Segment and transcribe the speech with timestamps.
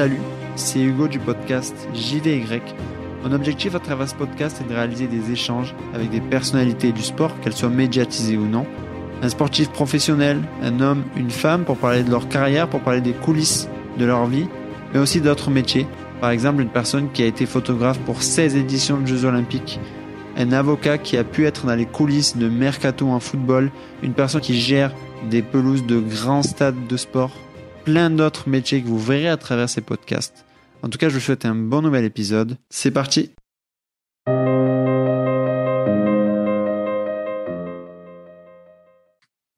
[0.00, 0.22] Salut,
[0.56, 2.62] c'est Hugo du podcast JVY.
[3.22, 7.02] Mon objectif à travers ce podcast est de réaliser des échanges avec des personnalités du
[7.02, 8.64] sport, qu'elles soient médiatisées ou non.
[9.20, 13.12] Un sportif professionnel, un homme, une femme, pour parler de leur carrière, pour parler des
[13.12, 13.68] coulisses
[13.98, 14.46] de leur vie,
[14.94, 15.86] mais aussi d'autres métiers.
[16.22, 19.80] Par exemple, une personne qui a été photographe pour 16 éditions de Jeux Olympiques,
[20.38, 23.70] un avocat qui a pu être dans les coulisses de Mercato en football,
[24.02, 24.94] une personne qui gère
[25.28, 27.32] des pelouses de grands stades de sport,
[27.84, 30.44] plein d'autres métiers que vous verrez à travers ces podcasts.
[30.82, 32.56] En tout cas, je vous souhaite un bon nouvel épisode.
[32.70, 33.30] C'est parti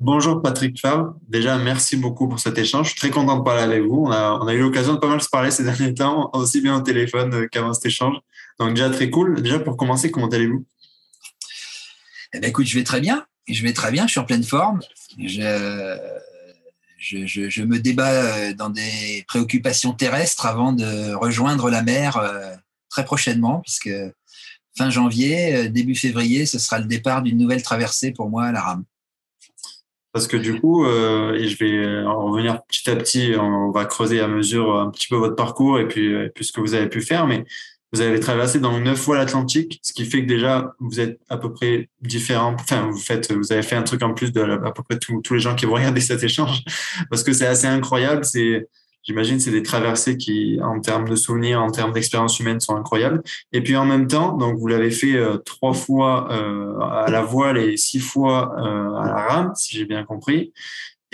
[0.01, 1.15] Bonjour Patrick Favre.
[1.29, 2.87] Déjà, merci beaucoup pour cet échange.
[2.87, 4.05] Je suis très content de parler avec vous.
[4.07, 6.61] On a, on a eu l'occasion de pas mal se parler ces derniers temps, aussi
[6.61, 8.17] bien au téléphone qu'avant cet échange.
[8.59, 9.41] Donc déjà, très cool.
[9.41, 10.65] Déjà, pour commencer, comment allez-vous?
[12.33, 13.25] Eh ben, Écoute, je vais très bien.
[13.47, 14.07] Je vais très bien.
[14.07, 14.81] Je suis en pleine forme.
[15.19, 15.97] Je,
[17.03, 22.55] je, me débat dans des préoccupations terrestres avant de rejoindre la mer euh,
[22.89, 23.91] très prochainement, puisque
[24.77, 28.61] fin janvier, début février, ce sera le départ d'une nouvelle traversée pour moi à la
[28.61, 28.85] rame.
[30.13, 33.87] Parce que du coup, euh, et je vais en revenir petit à petit, on va
[33.87, 36.75] creuser à mesure un petit peu votre parcours et puis, et puis ce que vous
[36.75, 37.45] avez pu faire, mais
[37.93, 41.37] vous avez traversé donc neuf fois l'Atlantique, ce qui fait que déjà vous êtes à
[41.37, 42.55] peu près différent.
[42.59, 45.35] Enfin, vous faites, vous avez fait un truc en plus de à peu près tous
[45.35, 46.63] les gens qui vont regarder cet échange,
[47.11, 48.25] parce que c'est assez incroyable.
[48.25, 48.67] C'est
[49.05, 53.21] J'imagine c'est des traversées qui, en termes de souvenirs, en termes d'expérience humaine, sont incroyables.
[53.53, 57.23] Et puis en même temps, donc vous l'avez fait euh, trois fois euh, à la
[57.23, 60.53] voile et six fois euh, à la rame, si j'ai bien compris.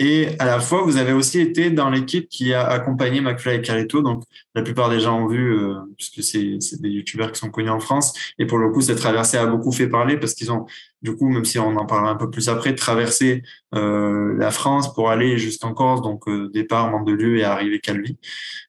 [0.01, 3.61] Et à la fois, vous avez aussi été dans l'équipe qui a accompagné McFly et
[3.61, 4.01] Carito.
[4.01, 4.23] Donc,
[4.55, 7.81] la plupart des gens ont vu, euh, puisque c'est des youtubeurs qui sont connus en
[7.81, 8.13] France.
[8.39, 10.65] Et pour le coup, cette traversée a beaucoup fait parler parce qu'ils ont,
[11.01, 13.43] du coup, même si on en parlera un peu plus après, traversé
[13.75, 18.17] euh, la France pour aller jusqu'en Corse, donc euh, départ Mandelieu et arriver Calvi.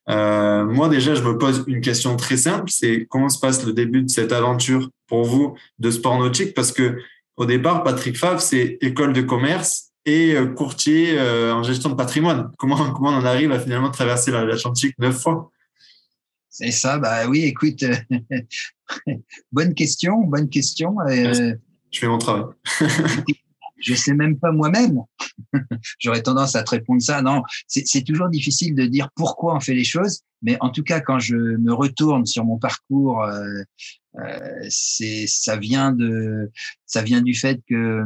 [0.09, 2.69] Euh, moi, déjà, je me pose une question très simple.
[2.69, 6.53] C'est comment se passe le début de cette aventure pour vous de sport nautique?
[6.53, 6.97] Parce que
[7.37, 11.95] au départ, Patrick Favre, c'est école de commerce et euh, courtier euh, en gestion de
[11.95, 12.51] patrimoine.
[12.57, 15.51] Comment, comment on en arrive à finalement traverser l'Atlantique neuf fois?
[16.49, 17.85] C'est ça, bah oui, écoute,
[19.51, 20.99] bonne question, bonne question.
[21.07, 21.53] Euh,
[21.91, 22.43] je fais mon travail.
[23.77, 24.99] je sais même pas moi-même.
[25.97, 27.21] J'aurais tendance à te répondre ça.
[27.21, 30.99] Non, c'est toujours difficile de dire pourquoi on fait les choses, mais en tout cas,
[30.99, 36.51] quand je me retourne sur mon parcours, euh, c'est ça vient de
[36.85, 38.03] ça vient du fait que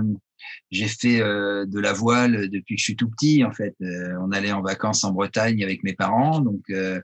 [0.72, 3.44] j'ai fait euh, de la voile depuis que je suis tout petit.
[3.44, 7.00] En fait, euh, on allait en vacances en Bretagne avec mes parents, donc euh,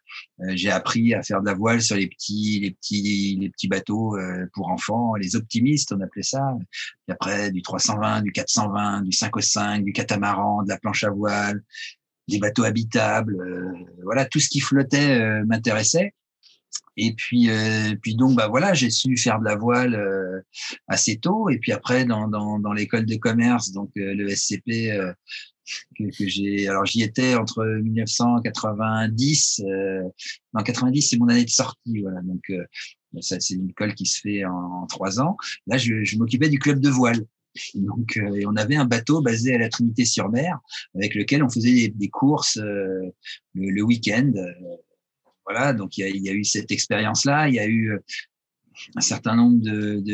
[0.49, 4.17] j'ai appris à faire de la voile sur les petits, les petits, les petits bateaux
[4.53, 6.55] pour enfants, les optimistes, on appelait ça.
[7.07, 11.03] Et après, du 320, du 420, du 5 au 5, du catamaran, de la planche
[11.03, 11.61] à voile,
[12.27, 13.37] des bateaux habitables.
[14.03, 16.13] voilà, tout ce qui flottait m'intéressait.
[16.97, 20.41] Et puis, euh, puis donc, bah voilà, j'ai su faire de la voile euh,
[20.87, 21.49] assez tôt.
[21.49, 25.13] Et puis après, dans, dans, dans l'école de commerce, donc euh, le SCP, euh,
[25.97, 26.67] que, que j'ai.
[26.67, 29.61] Alors, j'y étais entre 1990.
[30.53, 32.01] non, 90, c'est mon année de sortie.
[32.01, 32.21] Voilà.
[32.23, 32.51] Donc,
[33.21, 35.37] ça, c'est une école qui se fait en, trois ans.
[35.67, 37.25] Là, je, je m'occupais du club de voile.
[37.75, 40.59] Donc, euh, on avait un bateau basé à la Trinité-sur-Mer
[40.95, 43.11] avec lequel on faisait des, des courses le,
[43.53, 44.31] le week-end
[45.45, 47.49] voilà, donc il y a, eu cette expérience-là.
[47.49, 47.99] Il y a eu euh,
[48.95, 49.59] un certain nombre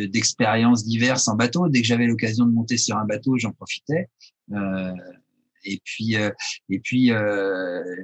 [0.07, 1.69] d'expériences diverses en bateau.
[1.69, 4.07] Dès que j'avais l'occasion de monter sur un bateau, j'en profitais.
[4.53, 4.93] Euh,
[5.63, 6.29] et puis, euh,
[6.69, 7.11] et puis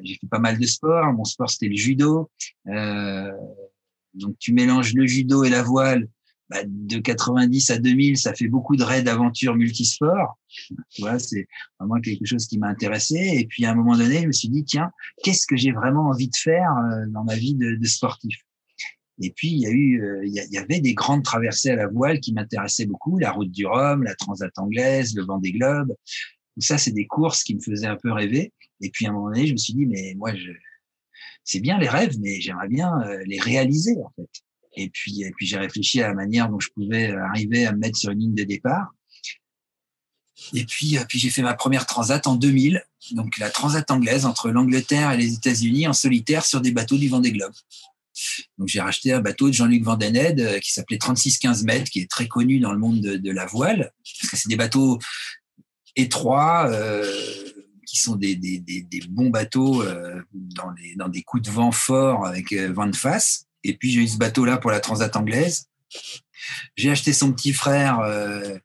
[0.03, 1.13] j'ai fait pas mal de sport.
[1.13, 2.29] Mon sport, c'était le judo.
[2.65, 6.07] donc, tu mélanges le judo et la voile.
[6.49, 10.37] Bah, de 90 à 2000, ça fait beaucoup de raids d'aventure multisport.
[10.99, 11.47] Voilà, c'est
[11.79, 13.15] vraiment quelque chose qui m'a intéressé.
[13.15, 14.91] Et puis à un moment donné, je me suis dit tiens,
[15.23, 18.35] qu'est-ce que j'ai vraiment envie de faire euh, dans ma vie de, de sportif?
[19.21, 21.87] Et puis il y a eu, euh, il y avait des grandes traversées à la
[21.87, 25.95] voile qui m'intéressaient beaucoup, la route du Rhum, la Transat anglaise, le Vendée Globe.
[26.55, 28.53] Tout ça, c'est des courses qui me faisaient un peu rêver.
[28.81, 30.51] Et puis à un moment donné, je me suis dit mais moi, je...
[31.43, 34.29] c'est bien les rêves, mais j'aimerais bien euh, les réaliser en fait.
[34.75, 37.79] Et puis, et puis j'ai réfléchi à la manière dont je pouvais arriver à me
[37.79, 38.93] mettre sur une ligne de départ.
[40.53, 44.25] Et puis, euh, puis j'ai fait ma première transat en 2000, donc la transat anglaise
[44.25, 47.53] entre l'Angleterre et les États-Unis en solitaire sur des bateaux du Vendée Globe.
[48.57, 52.09] Donc j'ai racheté un bateau de Jean-Luc Vandened euh, qui s'appelait 3615 mètres, qui est
[52.09, 53.91] très connu dans le monde de, la voile,
[54.21, 54.99] parce que c'est des bateaux
[55.95, 57.05] étroits, euh,
[57.87, 62.25] qui sont des, des, bons bateaux euh, dans, les, dans des coups de vent forts
[62.25, 63.45] avec vent de face.
[63.63, 65.67] Et puis j'ai eu ce bateau-là pour la Transat anglaise.
[66.75, 68.57] J'ai acheté son petit frère, euh,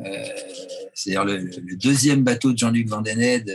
[0.00, 0.24] euh,
[0.94, 3.48] c'est-à-dire le, deuxième bateau de Jean-Luc Vandened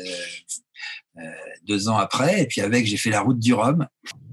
[1.17, 1.21] euh,
[1.67, 2.41] deux ans après.
[2.41, 3.87] Et puis avec, j'ai fait la route du Rhum.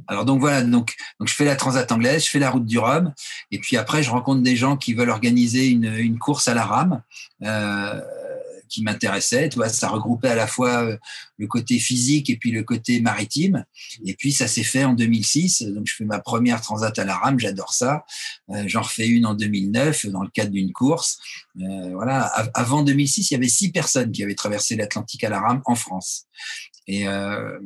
[0.09, 0.95] Alors donc voilà, donc,
[1.25, 3.15] je fais la Transat anglaise, je fais la route du Rhum,
[3.51, 7.03] et puis après je rencontre des gens qui veulent organiser une course à la rame.
[8.73, 9.49] Euh, qui m'intéressait.
[9.51, 10.97] Tu vois, ça regroupait à la fois euh,
[11.37, 13.65] le côté physique et puis le côté maritime.
[14.05, 15.63] Et puis ça s'est fait en 2006.
[15.63, 18.05] Donc je fais ma première transat à la rame, j'adore ça.
[18.51, 21.19] Euh, j'en refais une en 2009 dans le cadre d'une course.
[21.61, 22.23] Euh, voilà.
[22.55, 25.75] Avant 2006, il y avait six personnes qui avaient traversé l'Atlantique à la rame en
[25.75, 26.27] France.
[26.89, 27.59] Et, euh,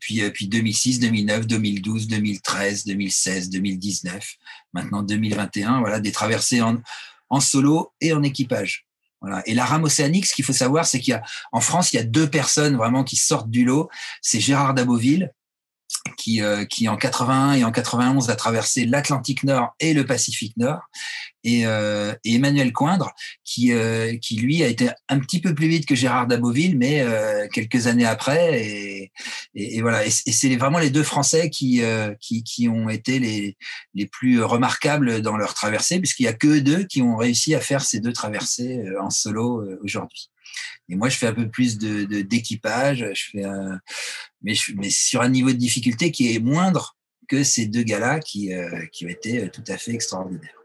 [0.00, 4.36] puis, puis 2006, 2009, 2012, 2013, 2016, 2019,
[4.72, 8.89] maintenant 2021, voilà, des traversées en solo et en équipage.
[9.20, 9.42] Voilà.
[9.46, 11.22] Et la rame océanique, ce qu'il faut savoir, c'est qu'il y a,
[11.52, 13.88] en France, il y a deux personnes vraiment qui sortent du lot.
[14.22, 15.32] C'est Gérard Daboville,
[16.16, 20.56] qui, euh, qui en 81 et en 91 a traversé l'Atlantique Nord et le Pacifique
[20.56, 20.80] Nord,
[21.44, 23.12] et, euh, et Emmanuel Coindre,
[23.44, 27.00] qui, euh, qui lui a été un petit peu plus vite que Gérard Daboville, mais
[27.00, 29.12] euh, quelques années après, et,
[29.54, 30.04] et, voilà.
[30.04, 33.56] Et, c'est vraiment les deux Français qui, euh, qui, qui ont été les,
[33.94, 37.60] les plus remarquables dans leur traversée, puisqu'il y a que deux qui ont réussi à
[37.60, 40.30] faire ces deux traversées en solo aujourd'hui.
[40.88, 43.44] Et moi, je fais un peu plus de d'équipage, je fais
[44.42, 44.54] mais,
[44.90, 46.96] sur un niveau de difficulté qui est moindre
[47.28, 50.60] que ces deux gars-là qui, euh, qui ont été euh, tout à fait extraordinaires.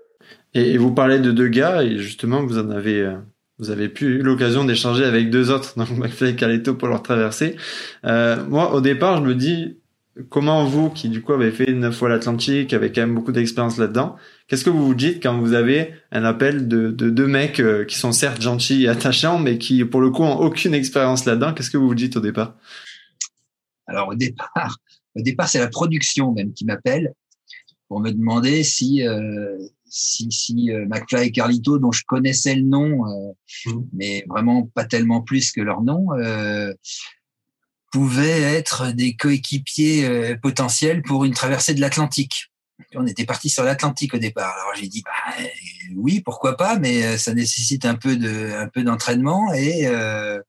[0.53, 3.17] Et, vous parlez de deux gars, et justement, vous en avez, euh,
[3.59, 7.03] vous avez pu eu l'occasion d'échanger avec deux autres, donc McFly et Carlito pour leur
[7.03, 7.55] traversée.
[8.05, 9.77] Euh, moi, au départ, je me dis,
[10.29, 13.77] comment vous, qui du coup avez fait neuf fois l'Atlantique, avec quand même beaucoup d'expérience
[13.77, 14.15] là-dedans,
[14.47, 17.83] Qu'est-ce que vous vous dites quand vous avez un appel de, de deux mecs euh,
[17.83, 21.53] qui sont certes gentils et attachants, mais qui, pour le coup, ont aucune expérience là-dedans?
[21.53, 22.55] Qu'est-ce que vous vous dites au départ?
[23.87, 24.77] Alors, au départ,
[25.15, 27.13] au départ, c'est la production même qui m'appelle
[27.87, 32.63] pour me demander si, euh, si, si euh, McFly et Carlito, dont je connaissais le
[32.63, 33.31] nom, euh,
[33.65, 33.81] mmh.
[33.93, 36.09] mais vraiment pas tellement plus que leur nom,
[37.95, 42.51] pouvaient être des coéquipiers potentiels pour une traversée de l'Atlantique.
[42.93, 44.53] On était parti sur l'Atlantique au départ.
[44.53, 45.33] Alors j'ai dit bah,
[45.95, 50.41] oui, pourquoi pas, mais euh, ça nécessite un peu de un peu d'entraînement et euh,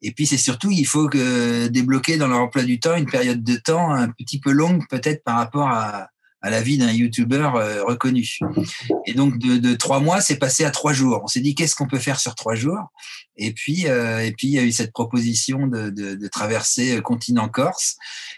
[0.00, 3.44] et puis c'est surtout il faut que débloquer dans leur emploi du temps une période
[3.44, 6.08] de temps un petit peu longue peut-être par rapport à
[6.42, 8.38] à la vie d'un youtubeur euh, reconnu.
[9.06, 11.20] Et donc de, trois mois, c'est passé à trois jours.
[11.22, 12.92] On s'est dit qu'est-ce qu'on peut faire sur trois jours?
[13.36, 17.00] Et puis euh, et puis il y a eu cette proposition de, de, de traverser
[17.02, 17.96] continent Corse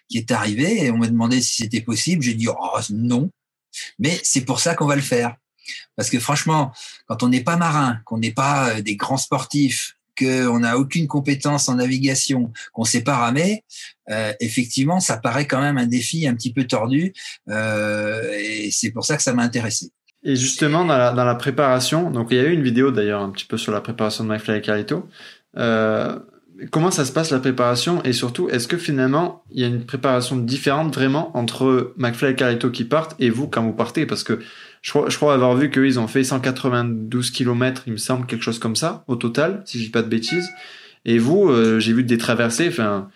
[0.09, 2.23] qui est arrivée et on m'a demandé si c'était possible.
[2.23, 3.31] J'ai dit oh non,
[3.99, 5.35] mais c'est pour ça qu'on va le faire.
[5.97, 6.73] Parce que franchement,
[7.07, 11.07] quand on n'est pas marin, qu'on n'est pas euh, des grands sportifs, qu'on n'a aucune
[11.07, 13.65] compétence en navigation, qu'on ne sait pas ramer,
[14.11, 17.13] euh, effectivement, ça paraît quand même un défi un petit peu tordu.
[17.49, 19.91] Euh, et c'est pour ça que ça m'a intéressé.
[20.23, 23.45] Et justement, dans la, préparation, donc il y a eu une vidéo d'ailleurs un petit
[23.45, 25.07] peu sur la préparation de MyFly et Carito.
[25.59, 26.19] Euh,
[26.71, 28.03] comment ça se passe la préparation?
[28.05, 32.35] Et surtout, est-ce que finalement il y a une préparation différente vraiment entre McFly et
[32.35, 34.07] Carito qui partent et vous quand vous partez?
[34.07, 34.41] Parce que
[34.85, 38.77] je crois, avoir vu qu'ils ont fait 192 km, il me semble, quelque chose comme
[38.77, 40.51] ça, au total, si je dis pas de bêtises.
[41.07, 43.11] Et vous, euh, j'ai vu des traversées, enfin,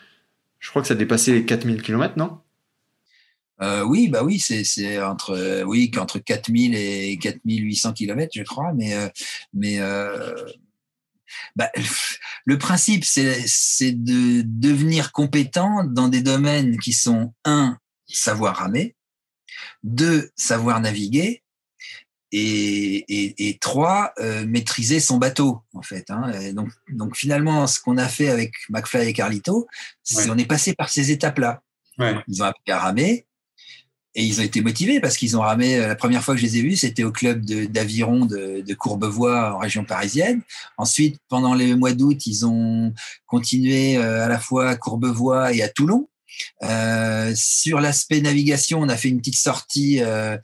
[0.61, 2.41] je crois que ça dépassait les 4000 km, non?
[3.61, 8.73] Euh, oui, bah oui, c'est entre euh, oui qu'entre 4000 et 4800 km, je crois,
[8.73, 8.95] mais
[9.53, 9.79] mais
[11.55, 11.71] bah,
[12.45, 17.77] le principe, c'est de devenir compétent dans des domaines qui sont un
[18.07, 18.95] savoir ramer,
[19.83, 21.43] deux savoir naviguer,
[22.33, 26.11] et, et, et trois, euh, maîtriser son bateau, en fait.
[26.11, 26.53] Hein.
[26.53, 29.67] donc, donc, finalement, ce qu'on a fait avec McFly et Carlito,
[30.03, 31.63] c'est on est passé par ces étapes-là.
[31.99, 32.15] Ouais.
[32.29, 33.27] Ils ont appris à ramer
[34.15, 35.77] et ils ont été motivés parce qu'ils ont ramé.
[35.77, 38.75] Euh, la première fois que je les ai vus, c'était au club d'aviron de, de,
[38.75, 40.43] Courbevoie en région parisienne.
[40.77, 42.93] Ensuite, pendant les mois d'août, ils ont
[43.27, 46.09] continué euh, à la fois à Courbevoie et à Toulon.
[46.63, 50.01] Euh, sur l'aspect navigation, on a fait une petite sortie.
[50.03, 50.37] Euh,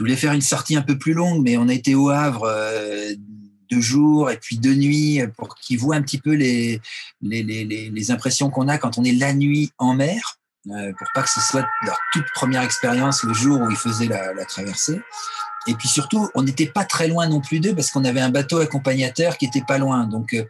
[0.00, 2.44] je voulais faire une sortie un peu plus longue, mais on a été au Havre
[2.44, 3.12] euh,
[3.70, 6.80] deux jours et puis deux nuits pour qu'ils voient un petit peu les,
[7.20, 10.38] les, les, les impressions qu'on a quand on est la nuit en mer,
[10.70, 14.06] euh, pour pas que ce soit leur toute première expérience le jour où ils faisaient
[14.06, 15.02] la, traversée.
[15.66, 18.30] Et puis surtout, on n'était pas très loin non plus d'eux parce qu'on avait un
[18.30, 20.06] bateau accompagnateur qui était pas loin.
[20.06, 20.44] Donc, euh,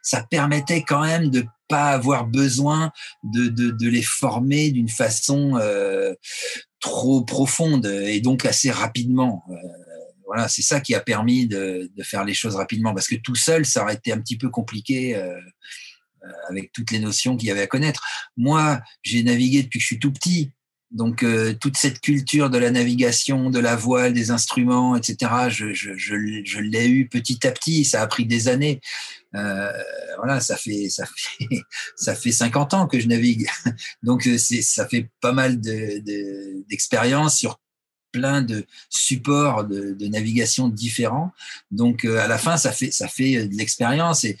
[0.00, 2.90] ça permettait quand même de pas avoir besoin
[3.22, 5.58] de, de, de les former d'une façon
[6.84, 9.42] trop profonde et donc assez rapidement.
[9.48, 9.54] Euh,
[10.26, 13.64] voilà, c'est ça qui a permis de, faire les choses rapidement, parce que tout seul,
[13.64, 15.40] ça aurait été un petit peu compliqué euh,
[16.24, 18.06] euh avec toutes les notions qu'il y avait à connaître.
[18.36, 20.52] Moi, j'ai navigué depuis que je suis tout petit.
[20.90, 25.48] Donc euh, toute cette culture de la navigation, de la voile, des instruments, etc.
[25.48, 26.14] Je, je, je,
[26.44, 27.84] je l'ai eu petit à petit.
[27.84, 28.80] Ça a pris des années.
[29.34, 29.72] Euh,
[30.18, 31.48] voilà, ça fait ça fait
[31.96, 33.48] ça fait 50 ans que je navigue.
[34.02, 36.02] Donc euh, ça fait pas mal de,
[37.28, 37.58] sur
[38.14, 41.32] plein de supports de, navigation différents.
[41.72, 44.38] Donc euh, à la fin, ça fait ça fait euh, de l'expérience et,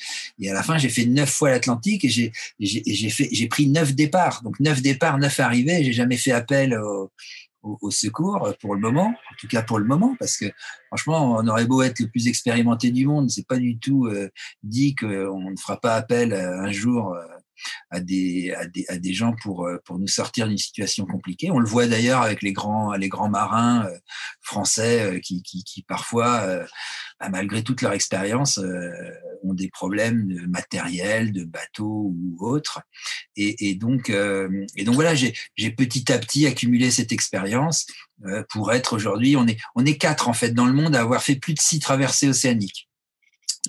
[0.48, 3.94] à la fin, j'ai fait neuf fois l'Atlantique et j'ai j'ai fait j'ai pris neuf
[3.94, 4.42] départs.
[4.44, 5.82] Donc neuf départs, neuf arrivées.
[5.82, 10.14] J'ai jamais fait appel au, secours pour le moment, en tout cas pour le moment,
[10.18, 10.44] parce que
[10.88, 14.28] franchement, on aurait beau être le plus expérimenté du monde, c'est pas du tout euh,
[14.62, 17.16] dit qu'on ne fera pas appel un jour
[17.90, 21.50] à des, à des, à des gens pour, euh, pour nous sortir d'une situation compliquée.
[21.50, 23.98] On le voit d'ailleurs avec les grands, les grands marins euh,
[24.40, 26.64] français euh, qui, qui, parfois,
[27.20, 28.58] bah, malgré toute leur expérience,
[29.42, 32.82] ont des problèmes de matériel, de bateau ou autre.
[33.36, 37.86] Et, et donc, et donc voilà, j'ai petit à petit accumulé cette expérience
[38.50, 41.22] pour être aujourd'hui, on est, on est quatre en fait dans le monde à avoir
[41.22, 42.88] fait plus de six traversées océaniques.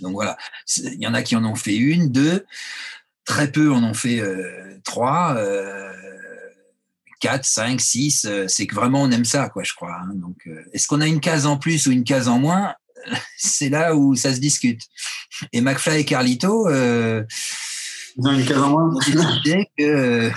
[0.01, 0.37] Donc voilà,
[0.77, 2.45] il y en a qui en ont fait une, deux.
[3.25, 5.91] Très peu en ont fait euh, trois, euh,
[7.19, 8.25] quatre, cinq, six.
[8.25, 9.95] Euh, c'est que vraiment on aime ça, quoi, je crois.
[10.01, 10.11] Hein.
[10.15, 12.75] Donc, euh, est-ce qu'on a une case en plus ou une case en moins?
[13.37, 14.81] C'est là où ça se discute.
[15.51, 16.67] Et McFly et Carlito.
[16.67, 17.23] Euh,
[18.17, 18.99] ils ont une case en moins?
[19.77, 20.31] que,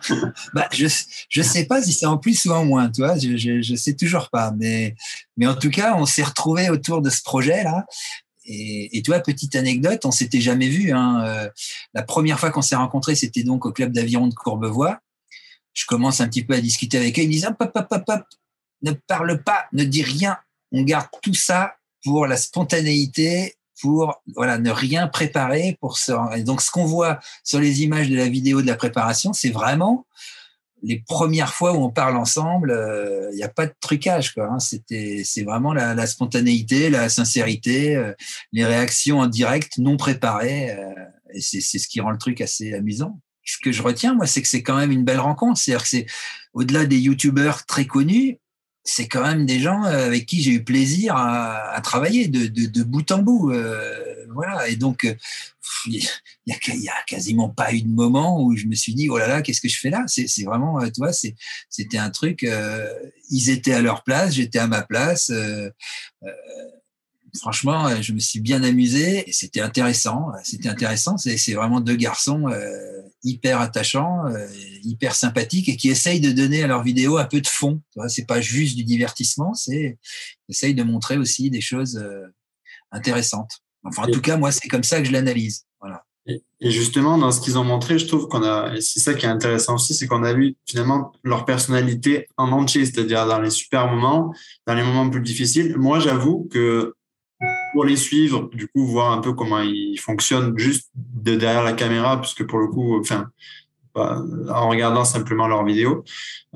[0.54, 0.86] bah, je
[1.28, 3.18] je sais pas si c'est en plus ou en moins, tu vois.
[3.18, 4.94] Je, je, je sais toujours pas, mais
[5.36, 7.84] mais en tout cas, on s'est retrouvé autour de ce projet là
[8.44, 10.92] et, et, tu vois, petite anecdote, on s'était jamais vu.
[10.92, 11.24] Hein.
[11.24, 11.48] Euh,
[11.94, 15.00] la première fois qu'on s'est rencontrés, c'était donc au club d'aviron de Courbevoie.
[15.72, 17.22] Je commence un petit peu à discuter avec eux.
[17.22, 18.22] Ils me disent hop, hop, hop, hop,
[18.82, 20.36] ne parle pas, ne dis rien.
[20.72, 25.78] On garde tout ça pour la spontanéité, pour voilà ne rien préparer
[26.40, 30.06] donc ce qu'on voit sur les images de la vidéo de la préparation, c'est vraiment
[30.84, 34.34] les premières fois où on parle ensemble, il euh, n'y a pas de trucage.
[34.36, 34.58] Hein.
[34.58, 38.12] C'était, c'est vraiment la, spontanéité, la sincérité, euh,
[38.52, 40.70] les réactions en direct, non préparées.
[40.70, 40.92] Euh,
[41.32, 43.18] et c'est, ce qui rend le truc assez amusant.
[43.44, 45.58] Ce que je retiens, moi, c'est que c'est quand même une belle rencontre.
[45.58, 46.06] C'est-à-dire que c'est
[46.52, 48.38] au-delà des youtubeurs très connus,
[48.84, 53.18] c'est quand même des gens avec qui j'ai eu plaisir à, travailler de, bout en
[53.18, 53.50] bout.
[54.34, 54.68] Voilà.
[54.68, 55.06] Et donc,
[55.86, 56.08] il
[56.46, 59.26] y, a, a quasiment pas eu de moment où je me suis dit, oh là
[59.26, 60.04] là, qu'est-ce que je fais là?
[60.06, 62.86] C'est vraiment, tu vois, c'était un truc, euh,
[63.30, 65.30] ils étaient à leur place, j'étais à ma place.
[65.30, 65.70] Euh,
[66.22, 66.30] euh,
[67.38, 70.28] franchement, je me suis bien amusé et c'était intéressant.
[70.42, 71.16] C'était intéressant.
[71.16, 74.46] C'est vraiment deux garçons euh, hyper attachants, euh,
[74.82, 77.82] hyper sympathiques et qui essayent de donner à leur vidéo un peu de fond.
[78.08, 79.98] C'est pas juste du divertissement, c'est
[80.48, 82.26] essayent de montrer aussi des choses euh,
[82.92, 83.63] intéressantes.
[83.84, 85.66] Enfin, en tout cas, moi, c'est comme ça que je l'analyse.
[85.80, 86.04] Voilà.
[86.26, 89.26] Et justement, dans ce qu'ils ont montré, je trouve qu'on a, et c'est ça qui
[89.26, 93.50] est intéressant aussi, c'est qu'on a vu finalement leur personnalité en entier, c'est-à-dire dans les
[93.50, 94.34] super moments,
[94.66, 95.76] dans les moments plus difficiles.
[95.76, 96.94] Moi, j'avoue que
[97.74, 101.74] pour les suivre, du coup, voir un peu comment ils fonctionnent juste de derrière la
[101.74, 103.26] caméra, puisque pour le coup, enfin,
[103.94, 106.04] en regardant simplement leurs vidéos,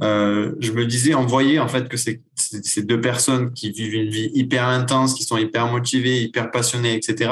[0.02, 3.95] euh, je me disais, on voyait en fait que c'est ces deux personnes qui vivent
[3.95, 7.30] une vie hyper intense, qui sont hyper motivées, hyper passionnées, etc.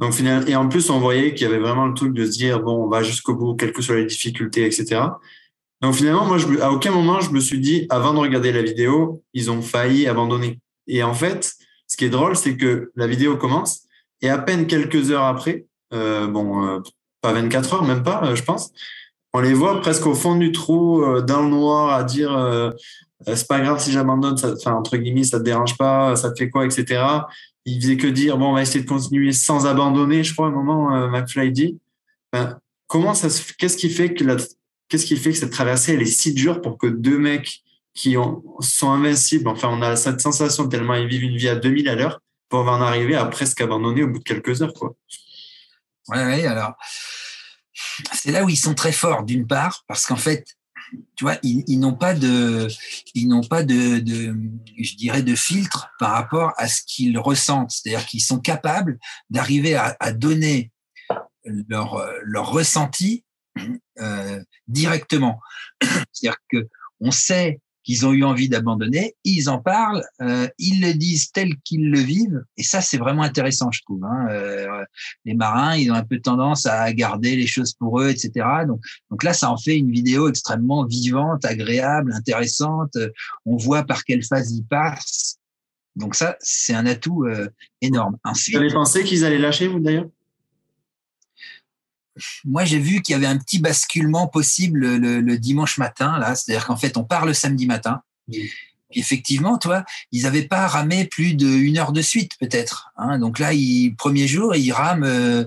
[0.00, 2.32] Donc finalement, et en plus, on voyait qu'il y avait vraiment le truc de se
[2.32, 5.02] dire, bon, on va jusqu'au bout, quelles que soient les difficultés, etc.
[5.80, 8.62] Donc finalement, moi, je, à aucun moment, je me suis dit, avant de regarder la
[8.62, 10.60] vidéo, ils ont failli abandonner.
[10.86, 11.52] Et en fait,
[11.86, 13.82] ce qui est drôle, c'est que la vidéo commence
[14.20, 16.80] et à peine quelques heures après, euh, bon, euh,
[17.20, 18.72] pas 24 heures, même pas, je pense,
[19.34, 22.70] on les voit presque au fond du trou, euh, dans le noir, à dire euh,
[23.26, 26.48] c'est pas grave si j'abandonne, enfin, entre guillemets, ça te dérange pas, ça te fait
[26.48, 27.02] quoi, etc.
[27.66, 30.48] Il faisait que dire bon, on va essayer de continuer sans abandonner, je crois, à
[30.50, 31.78] un moment, McFly dit.
[32.32, 34.36] Ben, comment ça qu'est-ce qui fait que la,
[34.88, 37.62] qu'est-ce qui fait que cette traversée elle est si dure pour que deux mecs
[37.94, 39.48] qui ont, sont invincibles.
[39.48, 42.60] Enfin, on a cette sensation tellement ils vivent une vie à 2000 à l'heure pour
[42.60, 44.94] en arriver à presque abandonner au bout de quelques heures, quoi.
[46.08, 46.74] Ouais, ouais, alors.
[48.12, 50.46] C'est là où ils sont très forts, d'une part, parce qu'en fait,
[51.16, 52.68] tu vois, ils, n'ont pas de,
[53.14, 53.96] ils n'ont pas de,
[54.78, 57.70] je dirais, de filtre par rapport à ce qu'ils ressentent.
[57.70, 58.98] C'est-à-dire qu'ils sont capables
[59.30, 60.70] d'arriver à, à, donner
[61.44, 63.24] leur, leur ressenti
[64.00, 65.40] euh, directement.
[66.12, 66.68] C'est-à-dire que
[67.00, 71.54] on sait qu'ils ont eu envie d'abandonner, ils en parlent, euh, ils le disent tel
[71.64, 74.02] qu'ils le vivent, et ça c'est vraiment intéressant, je trouve.
[74.04, 74.26] Hein.
[74.30, 74.84] Euh,
[75.24, 78.46] les marins, ils ont un peu tendance à garder les choses pour eux, etc.
[78.66, 82.96] Donc, donc là, ça en fait une vidéo extrêmement vivante, agréable, intéressante.
[83.44, 85.38] On voit par quelle phase ils passent.
[85.96, 87.48] Donc ça, c'est un atout euh,
[87.80, 88.16] énorme.
[88.24, 90.08] Ensuite, vous avez pensé qu'ils allaient lâcher, vous d'ailleurs?
[92.44, 96.34] Moi, j'ai vu qu'il y avait un petit basculement possible le, dimanche matin, là.
[96.34, 98.02] C'est-à-dire qu'en fait, on part le samedi matin.
[98.96, 102.92] Effectivement, toi, ils n'avaient pas ramé plus d'une heure de suite, peut-être.
[102.96, 103.18] Hein.
[103.18, 105.44] Donc là, il, premier jour, ils rament euh,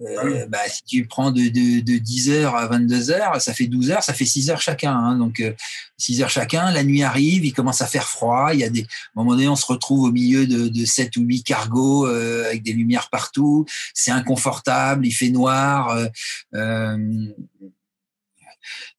[0.00, 4.02] euh, bah, si tu prends de, de, de 10h à 22h, ça fait 12 heures,
[4.02, 4.94] ça fait 6 heures chacun.
[4.94, 5.16] Hein.
[5.16, 5.52] Donc, euh,
[5.98, 8.50] 6 heures chacun, la nuit arrive, il commence à faire froid.
[8.52, 10.84] Il y a des, à un moment donné, on se retrouve au milieu de, de
[10.84, 13.64] 7 ou 8 cargos euh, avec des lumières partout.
[13.94, 15.96] C'est inconfortable, il fait noir.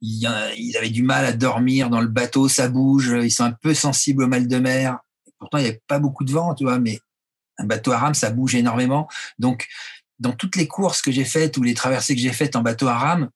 [0.04, 3.52] Euh ils avaient du mal à dormir dans le bateau, ça bouge, ils sont un
[3.52, 5.00] peu sensibles au mal de mer.
[5.40, 7.00] Pourtant, il n'y avait pas beaucoup de vent, tu vois, mais
[7.58, 9.08] un bateau à rame, ça bouge énormément.
[9.40, 9.68] Donc,
[10.20, 12.88] dans toutes les courses que j'ai faites ou les traversées que j'ai faites en bateau
[12.88, 13.30] à rame,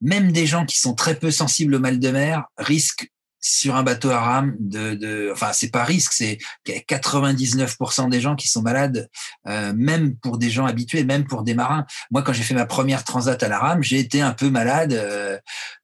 [0.00, 3.10] même des gens qui sont très peu sensibles au mal de mer risquent
[3.46, 8.36] sur un bateau à rame de, de enfin c'est pas risque, c'est 99% des gens
[8.36, 9.10] qui sont malades,
[9.46, 11.84] euh, même pour des gens habitués, même pour des marins.
[12.10, 14.94] Moi, quand j'ai fait ma première transat à la rame, j'ai été un peu malade,
[14.94, 15.36] euh,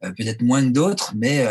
[0.05, 1.47] euh, peut-être moins que d'autres, mais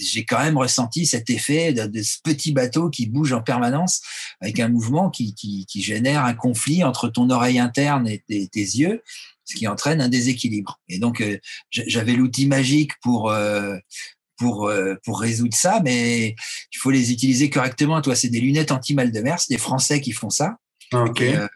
[0.00, 4.00] j'ai quand même ressenti cet effet de, ce petit bateau qui bouge en permanence
[4.40, 9.02] avec un mouvement qui, génère un conflit entre ton oreille interne et tes yeux
[9.44, 10.80] ce qui entraîne un déséquilibre.
[10.88, 11.22] Et donc,
[11.70, 13.30] j'avais l'outil magique pour
[14.42, 16.34] pour, euh, pour résoudre ça, mais
[16.72, 18.02] il faut les utiliser correctement.
[18.02, 20.56] Toi, c'est des lunettes anti-mal de mer, c'est des Français qui font ça.
[20.92, 21.22] Ok.
[21.22, 21.46] Euh,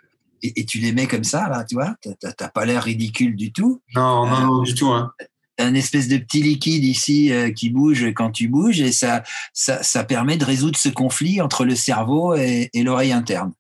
[0.43, 3.83] et, tu les mets comme ça, là, tu vois, t'as pas l'air ridicule du tout.
[3.97, 4.89] Non, non, non, du tout.
[4.89, 5.11] Hein.
[5.59, 9.83] Un espèce de petit liquide ici euh, qui bouge quand tu bouges et ça, ça,
[9.83, 13.53] ça permet de résoudre ce conflit entre le cerveau et l'oreille interne.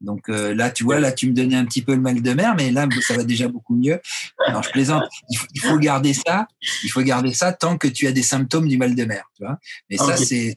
[0.00, 2.32] Donc euh, là, tu vois, là, tu me donnais un petit peu le mal de
[2.32, 4.00] mer, mais là, ça va déjà beaucoup mieux.
[4.52, 5.04] Non, je plaisante.
[5.28, 6.46] Il faut, garder ça.
[6.84, 9.44] Il faut garder ça tant que tu as des symptômes du mal de mer, tu
[9.44, 9.58] vois.
[9.90, 10.56] Mais ça, c'est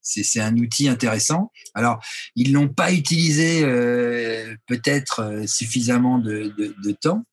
[0.00, 1.50] c'est un outil intéressant.
[1.74, 2.00] Alors,
[2.36, 7.24] ils l'ont pas utilisé euh, peut-être euh, suffisamment de, de, de temps,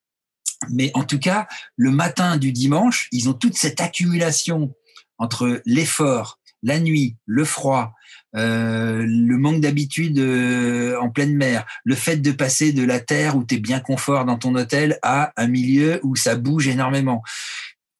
[0.69, 4.73] mais en tout cas, le matin du dimanche, ils ont toute cette accumulation
[5.17, 7.93] entre l'effort, la nuit, le froid,
[8.35, 13.35] euh, le manque d'habitude euh, en pleine mer, le fait de passer de la terre
[13.35, 17.23] où tu es bien confort dans ton hôtel à un milieu où ça bouge énormément.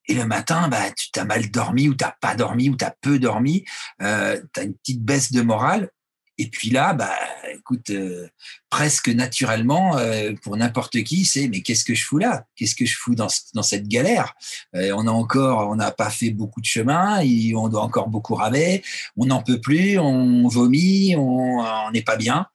[0.08, 2.96] Et le matin, bah, tu as mal dormi ou t'as pas dormi ou tu as
[3.02, 3.66] peu dormi,
[4.02, 5.90] euh, tu une petite baisse de morale.
[6.38, 7.14] Et puis là, bah,
[7.54, 8.28] écoute, euh,
[8.70, 12.46] presque naturellement, euh, pour n'importe qui, c'est mais qu'est-ce que je fous là?
[12.56, 14.34] Qu'est-ce que je fous dans, cette galère?
[14.76, 17.22] Euh, On a encore, on n'a pas fait beaucoup de chemin,
[17.56, 18.82] on doit encore beaucoup ramer,
[19.18, 22.48] on n'en peut plus, on vomit, on n'est pas bien.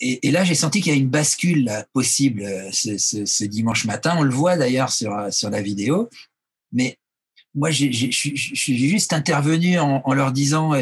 [0.00, 4.16] Et, là, j'ai senti qu'il y a une bascule possible ce, dimanche matin.
[4.18, 6.10] On le voit d'ailleurs sur, sur la vidéo.
[6.72, 6.98] Mais
[7.54, 10.74] moi, j'ai juste intervenu en, en leur disant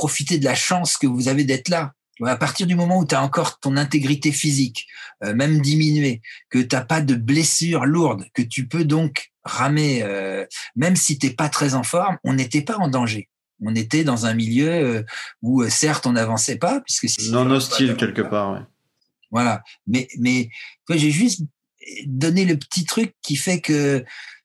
[0.00, 1.92] profiter de la chance que vous avez d'être là.
[2.24, 4.86] À partir du moment où tu as encore ton intégrité physique,
[5.22, 10.02] euh, même diminuée, que tu n'as pas de blessures lourdes, que tu peux donc ramer,
[10.02, 13.28] euh, même si tu n'es pas très en forme, on n'était pas en danger.
[13.60, 15.02] On était dans un milieu euh,
[15.42, 18.66] où certes on n'avançait pas, puisque non hostile quelque part.
[19.30, 20.48] Voilà, mais mais
[20.88, 21.42] j'ai juste
[22.06, 24.02] donné le petit truc qui fait que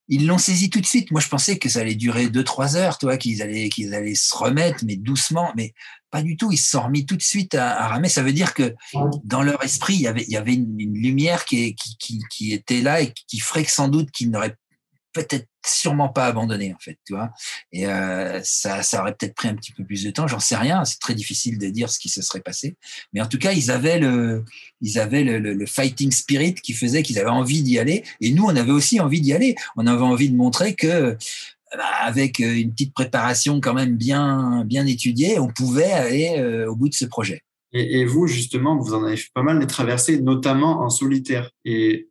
[0.07, 1.11] ils l'ont saisi tout de suite.
[1.11, 4.15] Moi, je pensais que ça allait durer deux, trois heures, toi, qu'ils allaient, qu'ils allaient
[4.15, 5.73] se remettre, mais doucement, mais
[6.11, 6.51] pas du tout.
[6.51, 8.09] Ils se sont remis tout de suite à, ramer.
[8.09, 8.75] Ça veut dire que
[9.23, 12.53] dans leur esprit, il y avait, il y avait une, lumière qui, qui, qui, qui,
[12.53, 14.55] était là et qui ferait que sans doute qu'ils n'auraient
[15.13, 17.31] peut-être sûrement pas abandonné en fait, tu vois.
[17.71, 20.55] Et euh, ça, ça aurait peut-être pris un petit peu plus de temps, j'en sais
[20.55, 20.85] rien.
[20.85, 22.75] C'est très difficile de dire ce qui se serait passé,
[23.13, 24.43] mais en tout cas, ils avaient le,
[24.81, 28.55] ils avaient le, fighting spirit qui faisait qu'ils avaient envie d'y aller, et nous, on
[28.55, 29.55] avait aussi envie d'y aller.
[29.75, 31.17] On avait envie de montrer que
[31.75, 36.75] bah, avec une petite préparation quand même bien bien étudiée, on pouvait aller euh, au
[36.75, 37.41] bout de ce projet.
[37.73, 41.51] Et, et, vous, justement, vous en avez fait pas mal des traversées, notamment en solitaire.
[41.65, 42.07] Et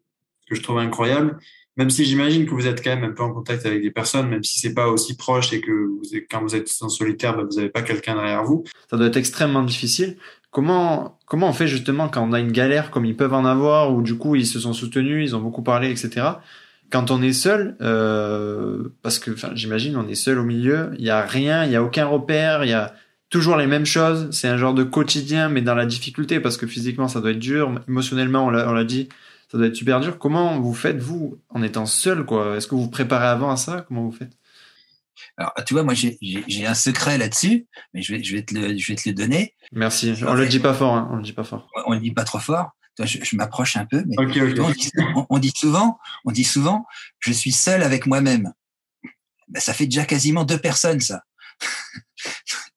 [0.49, 1.39] que je trouve incroyable,
[1.77, 4.29] même si j'imagine que vous êtes quand même un peu en contact avec des personnes,
[4.29, 5.91] même si c'est pas aussi proche et que
[6.31, 8.65] quand vous êtes en solitaire, bah, vous n'avez pas quelqu'un derrière vous.
[8.89, 10.17] Ça doit être extrêmement difficile.
[10.51, 13.93] Comment, comment on fait justement quand on a une galère comme ils peuvent en avoir,
[13.93, 16.27] ou du coup ils se sont soutenus, ils ont beaucoup parlé, etc.
[16.91, 21.11] Quand on est seul, euh, parce que j'imagine on est seul au milieu, il y
[21.11, 22.95] a rien, il y a aucun repère, il y a
[23.31, 24.29] toujours les mêmes choses.
[24.31, 27.41] C'est un genre de quotidien, mais dans la difficulté, parce que physiquement ça doit être
[27.41, 29.09] dur, émotionnellement on l'a dit,
[29.55, 30.19] ça doit être super dur.
[30.19, 32.57] Comment vous faites, vous, en étant seul, quoi?
[32.57, 33.85] Est-ce que vous vous préparez avant à ça?
[33.87, 34.37] Comment vous faites?
[35.37, 38.77] Alors, tu vois, moi, j'ai un secret là-dessus, mais je vais, je, vais te le,
[38.77, 39.55] je vais te le donner.
[39.71, 40.13] Merci.
[40.27, 41.09] On le dit pas fort, hein.
[41.13, 41.69] on le dit pas fort.
[41.87, 42.71] On le dit pas trop fort.
[42.99, 44.41] Je, je m'approche un peu, mais on, dit,
[45.29, 46.85] on, dit, souvent, on dit souvent,
[47.21, 48.53] je suis seul avec moi-même.
[49.47, 51.23] Ben, ça fait déjà quasiment deux personnes, ça.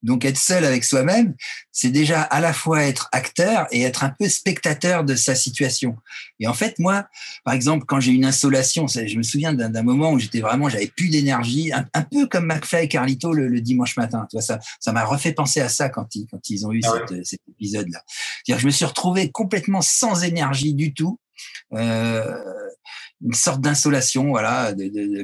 [0.03, 1.35] Donc être seul avec soi-même,
[1.71, 5.95] c'est déjà à la fois être acteur et être un peu spectateur de sa situation.
[6.39, 7.07] Et en fait, moi,
[7.43, 10.87] par exemple, quand j'ai une insolation, je me souviens d'un moment où j'étais vraiment, j'avais
[10.87, 14.27] plus d'énergie, un, peu comme McFly et Carlito le, dimanche matin.
[14.29, 16.81] Tu vois, ça, ça m'a refait penser à ça quand ils, quand ils ont eu
[16.85, 18.03] ah cet épisode-là.
[18.47, 21.19] Je me suis retrouvé complètement sans énergie du tout.
[21.73, 22.37] Euh,
[23.25, 24.73] une sorte d'insolation, voilà,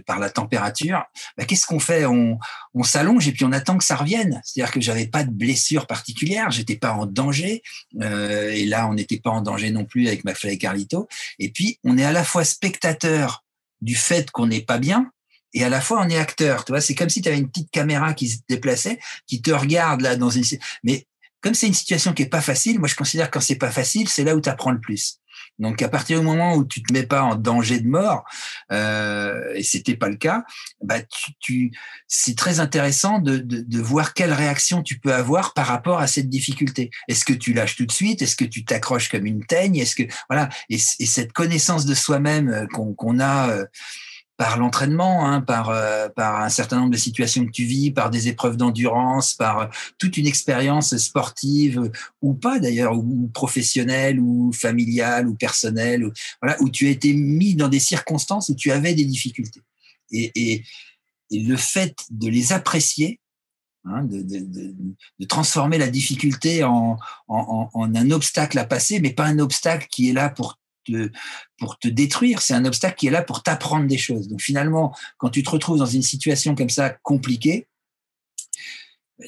[0.06, 1.04] par la température.
[1.38, 2.06] Bah, Qu'est-ce qu'on fait?
[2.06, 2.40] On,
[2.74, 4.42] on s'allonge et puis on attend que ça revienne.
[4.44, 7.62] C'est-à-dire que j'avais pas de blessure particulière, j'étais pas en danger.
[8.02, 11.08] Euh, et là, on n'était pas en danger non plus avec McFly et Carlito.
[11.40, 13.44] Et puis, on est à la fois spectateur
[13.82, 15.12] du fait qu'on n'est pas bien,
[15.54, 16.66] et à la fois on est acteur.
[16.66, 19.52] Tu vois, c'est comme si tu avais une petite caméra qui se déplaçait, qui te
[19.52, 20.44] regarde là dans une.
[20.84, 21.06] Mais
[21.42, 23.72] comme c'est une situation qui est pas facile, moi je considère que quand c'est pas
[23.72, 25.20] facile, c'est là où tu apprends le plus.
[25.60, 28.24] Donc à partir du moment où tu te mets pas en danger de mort,
[28.72, 30.44] euh, et c'était pas le cas,
[30.82, 31.72] bah tu, tu
[32.08, 36.30] c'est très intéressant de, de, voir quelle réaction tu peux avoir par rapport à cette
[36.30, 36.90] difficulté.
[37.08, 38.22] Est-ce que tu lâches tout de suite?
[38.22, 39.78] Est-ce que tu t'accroches comme une teigne?
[39.78, 40.50] Est-ce que voilà.
[40.70, 43.66] Et, et, cette connaissance de soi-même euh, qu'on qu'on a euh,
[44.44, 48.10] par l'entraînement, hein, par, euh, par un certain nombre de situations que tu vis, par
[48.10, 51.90] des épreuves d'endurance, par euh, toute une expérience sportive
[52.22, 57.56] ou pas d'ailleurs, ou, professionnelle ou familiale ou personnelle, voilà, où tu as été mis
[57.56, 59.62] dans des circonstances où tu avais des difficultés.
[60.12, 60.64] Et, et,
[61.32, 63.22] le fait de les apprécier,
[63.86, 66.98] hein, de, transformer la difficulté en,
[67.30, 70.60] en, en, un obstacle à passer, mais pas un obstacle qui est là pour
[71.58, 74.28] pour te détruire, c'est un obstacle qui est là pour t'apprendre des choses.
[74.28, 77.68] Donc finalement, quand tu te retrouves dans une situation comme ça compliquée,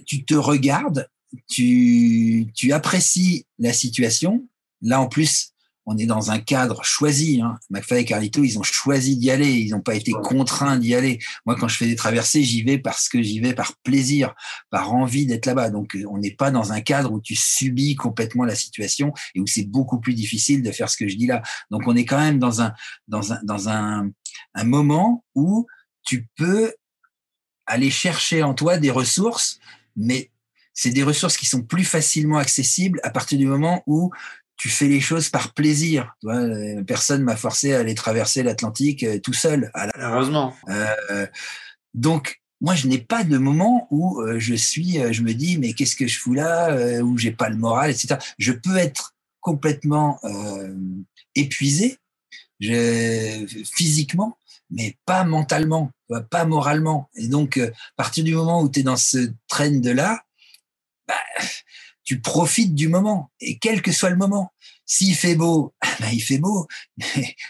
[0.06, 1.10] tu te regardes,
[1.48, 4.48] tu, apprécies la situation.
[4.82, 5.54] Là, en plus,
[5.86, 7.42] on est dans un cadre choisi.
[7.42, 7.60] Hein.
[7.70, 9.52] McFly et Carlito, ils ont choisi d'y aller.
[9.52, 11.20] Ils n'ont pas été contraints d'y aller.
[11.46, 14.34] Moi, quand je fais des traversées, j'y vais parce que j'y vais par plaisir,
[14.70, 15.70] par envie d'être là-bas.
[15.70, 19.48] Donc, on n'est pas dans un cadre où tu subis complètement la situation et où
[19.48, 21.44] c'est beaucoup plus difficile de faire ce que je dis là.
[21.70, 22.74] Donc, on est quand même dans un,
[23.08, 24.10] dans un, dans un,
[24.56, 25.68] un moment où
[26.04, 26.74] tu peux
[27.66, 29.60] aller chercher en toi des ressources,
[29.96, 30.32] mais
[30.74, 34.12] c'est des ressources qui sont plus facilement accessibles à partir du moment où
[34.58, 36.16] tu fais les choses par plaisir.
[36.20, 39.72] Tu vois, euh, personne m'a forcé à aller traverser l'Atlantique euh, tout seul.
[39.98, 40.56] Heureusement.
[40.70, 41.28] Euh,
[41.94, 45.96] donc, moi, je n'ai pas de moment où je suis, je me dis, mais qu'est-ce
[45.96, 48.16] que je fous là, où j'ai pas le moral, etc.
[48.40, 50.20] Je peux être complètement
[51.36, 52.00] épuisé
[52.62, 54.38] je, physiquement,
[54.72, 55.92] mais pas mentalement,
[56.32, 57.10] pas moralement.
[57.16, 60.24] Et donc, à partir du moment où tu es dans ce train de là,
[61.08, 61.14] bah,
[62.06, 64.54] tu profites du moment, et quel que soit le moment.
[64.86, 66.68] S'il fait beau, ben il fait beau,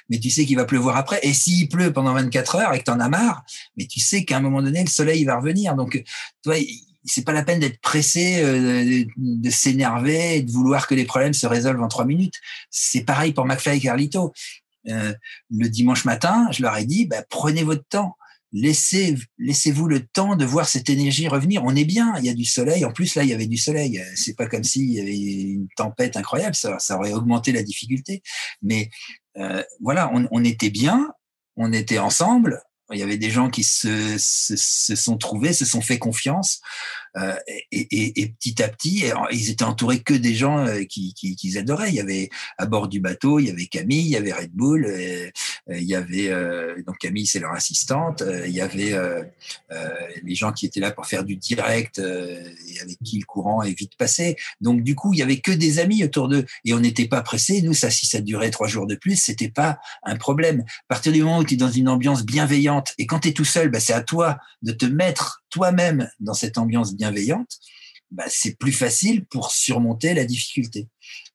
[0.09, 1.19] mais, tu sais qu'il va pleuvoir après.
[1.23, 3.43] Et s'il pleut pendant 24 heures et que tu as marre,
[3.77, 5.75] mais tu sais qu'à un moment donné, le soleil va revenir.
[5.75, 6.01] Donc,
[6.41, 6.55] toi,
[7.03, 11.45] c'est pas la peine d'être pressé, euh, de, s'énerver de vouloir que les problèmes se
[11.45, 12.35] résolvent en trois minutes.
[12.69, 14.33] C'est pareil pour McFly et Carlito.
[14.87, 15.13] Euh,
[15.51, 18.15] le dimanche matin, je leur ai dit, ben, prenez votre temps
[18.55, 21.63] laissez, laissez-vous le temps de voir cette énergie revenir.
[21.65, 22.85] On est bien, il y a du soleil.
[22.85, 24.01] En plus, là, il y avait du soleil.
[24.15, 26.55] C'est pas comme s'il y avait une tempête incroyable.
[26.55, 28.23] Ça, ça aurait augmenté la difficulté.
[28.61, 28.89] Mais
[29.37, 31.11] euh, voilà, on, on, était bien,
[31.57, 32.61] on était ensemble.
[32.91, 36.61] Il y avait des gens qui se, se, se sont trouvés, se sont fait confiance.
[37.17, 41.13] Euh, et, et, et, petit à petit, ils étaient entourés que des gens euh, qui,
[41.13, 41.89] qui, qui, adoraient.
[41.89, 44.51] Il y avait à bord du bateau, il y avait Camille, il y avait Red
[44.51, 45.29] Bull, euh,
[45.69, 46.29] il y avait
[46.85, 48.23] donc Camille, c'est leur assistante.
[48.45, 48.93] il y avait
[50.23, 53.77] les gens qui étaient là pour faire du direct et avec qui le courant est
[53.77, 54.35] vite passé.
[54.61, 57.21] Donc du coup, il y avait que des amis autour d'eux et on n'était pas
[57.21, 57.61] pressés.
[57.61, 60.61] Nous, ça, si ça durait trois jours de plus, c'était pas un problème.
[60.61, 63.33] À partir du moment où tu es dans une ambiance bienveillante et quand tu es
[63.33, 67.59] tout seul, bah, c'est à toi de te mettre toi-même dans cette ambiance bienveillante,
[68.11, 70.89] bah, c'est plus facile pour surmonter la difficulté.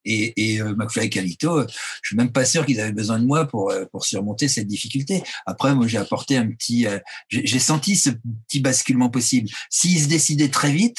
[0.04, 1.62] Et, et euh, McFly et Calito,
[2.02, 4.66] je suis même pas sûr qu'ils avaient besoin de moi pour euh, pour surmonter cette
[4.66, 5.22] difficulté.
[5.46, 6.98] Après, moi, j'ai apporté un petit, euh,
[7.30, 8.10] j'ai senti ce
[8.46, 9.48] petit basculement possible.
[9.70, 10.98] S'ils se décidaient très vite,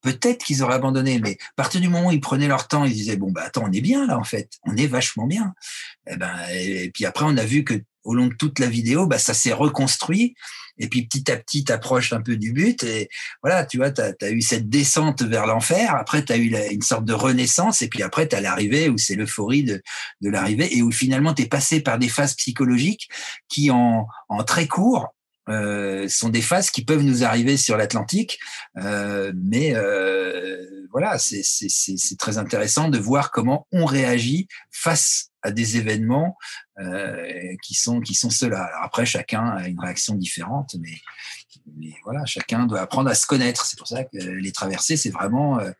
[0.00, 1.18] peut-être qu'ils auraient abandonné.
[1.18, 3.64] Mais à partir du moment où ils prenaient leur temps, ils disaient bon bah attends,
[3.66, 5.52] on est bien là en fait, on est vachement bien.
[6.06, 8.66] Et eh ben et puis après, on a vu que au long de toute la
[8.66, 10.34] vidéo, bah, ça s'est reconstruit.
[10.76, 12.82] Et puis petit à petit, t'approches un peu du but.
[12.82, 13.08] Et
[13.42, 15.94] voilà, tu vois, tu as, eu cette descente vers l'enfer.
[15.94, 17.80] Après, tu as eu une sorte de renaissance.
[17.82, 19.82] Et puis après, tu as l'arrivée où c'est l'euphorie de,
[20.20, 23.08] de l'arrivée et où finalement, tu es passé par des phases psychologiques
[23.48, 25.14] qui, en, en très court,
[25.50, 28.38] euh, sont des phases qui peuvent nous arriver sur l'Atlantique,
[28.78, 30.56] euh, mais euh,
[30.90, 36.36] voilà, c'est très intéressant de voir comment on réagit face à des événements
[36.80, 38.68] euh, qui sont qui sont ceux-là.
[38.82, 40.98] après, chacun a une réaction différente, mais,
[41.76, 43.64] mais, voilà, chacun doit apprendre à se connaître.
[43.64, 45.70] C'est pour ça que les traversées, c'est vraiment euh,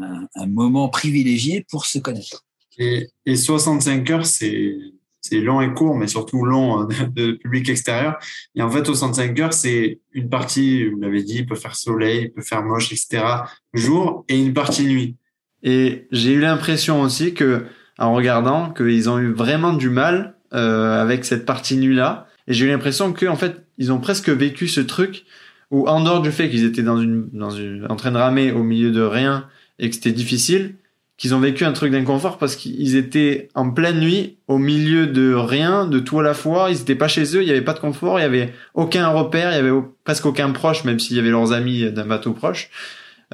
[0.00, 2.44] un, un, moment privilégié pour se connaître.
[2.78, 4.76] Et, et 65 heures, c'est
[5.24, 8.18] c'est long et court, mais surtout long euh, de, public extérieur.
[8.54, 12.24] Et en fait, 65 heures, c'est une partie, vous l'avez dit, il peut faire soleil,
[12.24, 13.24] il peut faire moche, etc.
[13.72, 15.16] jour et une partie nuit.
[15.62, 17.66] Et j'ai eu l'impression aussi que,
[17.98, 22.26] en regardant, qu'ils ont eu vraiment du mal euh, avec cette partie nuit là.
[22.46, 25.24] Et j'ai eu l'impression que, en fait, ils ont presque vécu ce truc
[25.70, 28.52] où, en dehors du fait qu'ils étaient dans une, dans une, en train de ramer
[28.52, 29.46] au milieu de rien
[29.78, 30.76] et que c'était difficile,
[31.16, 35.32] qu'ils ont vécu un truc d'inconfort parce qu'ils étaient en pleine nuit, au milieu de
[35.32, 36.68] rien, de tout à la fois.
[36.70, 39.08] Ils étaient pas chez eux, il y avait pas de confort, il y avait aucun
[39.08, 42.32] repère, il y avait presque aucun proche, même s'il y avait leurs amis d'un bateau
[42.32, 42.70] proche.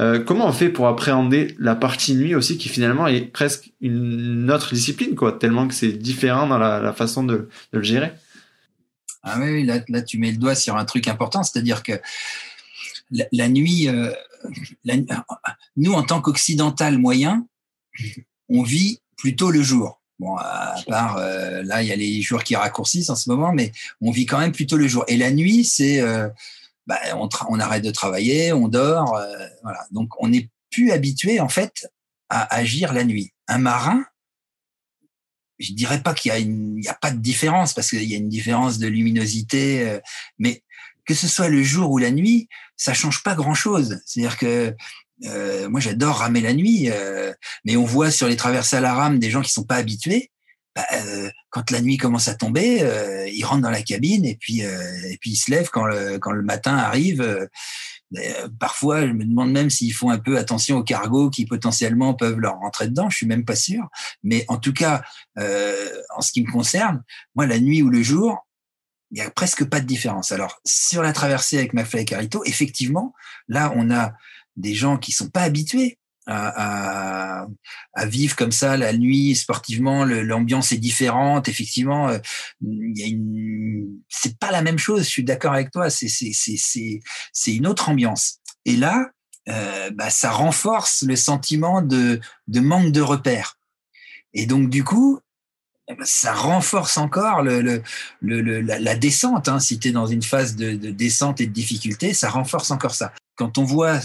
[0.00, 4.50] Euh, comment on fait pour appréhender la partie nuit aussi, qui finalement est presque une
[4.50, 8.12] autre discipline, quoi, tellement que c'est différent dans la, façon de, le gérer?
[9.22, 12.00] Ah oui, là, tu mets le doigt sur un truc important, c'est-à-dire que
[13.10, 14.10] la, nuit, euh,
[15.76, 17.46] nous en tant qu'occidental moyen,
[18.48, 20.00] on vit plutôt le jour.
[20.18, 23.52] Bon, à part euh, là, il y a les jours qui raccourcissent en ce moment,
[23.52, 25.04] mais on vit quand même plutôt le jour.
[25.08, 26.02] Et la nuit, c'est
[26.86, 29.86] bah, on, on, arrête de travailler, on dort, euh, voilà.
[29.90, 31.88] Donc on n'est plus habitué en fait
[32.28, 33.32] à agir la nuit.
[33.48, 34.04] Un marin,
[35.58, 36.32] je dirais pas qu'il
[36.82, 40.00] y a pas de différence parce qu'il y a une différence de luminosité, euh,
[40.38, 40.62] mais
[41.04, 44.00] que ce soit le jour ou la nuit, ça change pas grand chose.
[44.06, 44.74] C'est-à-dire que
[45.24, 47.32] euh, moi, j'adore ramer la nuit, euh,
[47.64, 50.30] mais on voit sur les traversées à la rame des gens qui sont pas habitués.
[50.76, 54.36] Bah, euh, quand la nuit commence à tomber, euh, ils rentrent dans la cabine et
[54.36, 57.48] puis et puis ils se lèvent quand le quand le matin arrive.
[58.58, 62.38] parfois, je me demande même s'ils font un peu attention aux cargos qui potentiellement peuvent
[62.38, 63.10] leur rentrer dedans.
[63.10, 63.88] Je suis même pas sûr.
[64.22, 65.02] Mais en tout cas,
[65.36, 67.02] en ce qui me concerne,
[67.34, 68.46] moi, la nuit ou le jour,
[69.10, 70.32] il y a presque pas de différence.
[70.32, 73.14] Alors sur la traversée avec McFly et Carito, effectivement,
[73.48, 74.12] là, on a
[74.56, 77.46] des gens qui sont pas habitués à, à,
[77.94, 82.18] à, vivre comme ça la nuit sportivement l'ambiance est différente effectivement euh,
[82.62, 87.66] il une c'est pas la même chose je suis d'accord avec toi c'est c'est une
[87.66, 89.10] autre ambiance et là
[89.48, 93.58] euh, bah, ça renforce le sentiment de de manque de repères
[94.34, 95.20] et donc du coup
[96.02, 97.82] ça renforce encore le, le,
[98.20, 99.48] le, la, la, descente.
[99.48, 99.58] Hein.
[99.58, 102.94] Si tu es dans une phase de, de descente et de difficulté, ça renforce encore
[102.94, 103.12] ça.
[103.34, 103.98] Quand on voit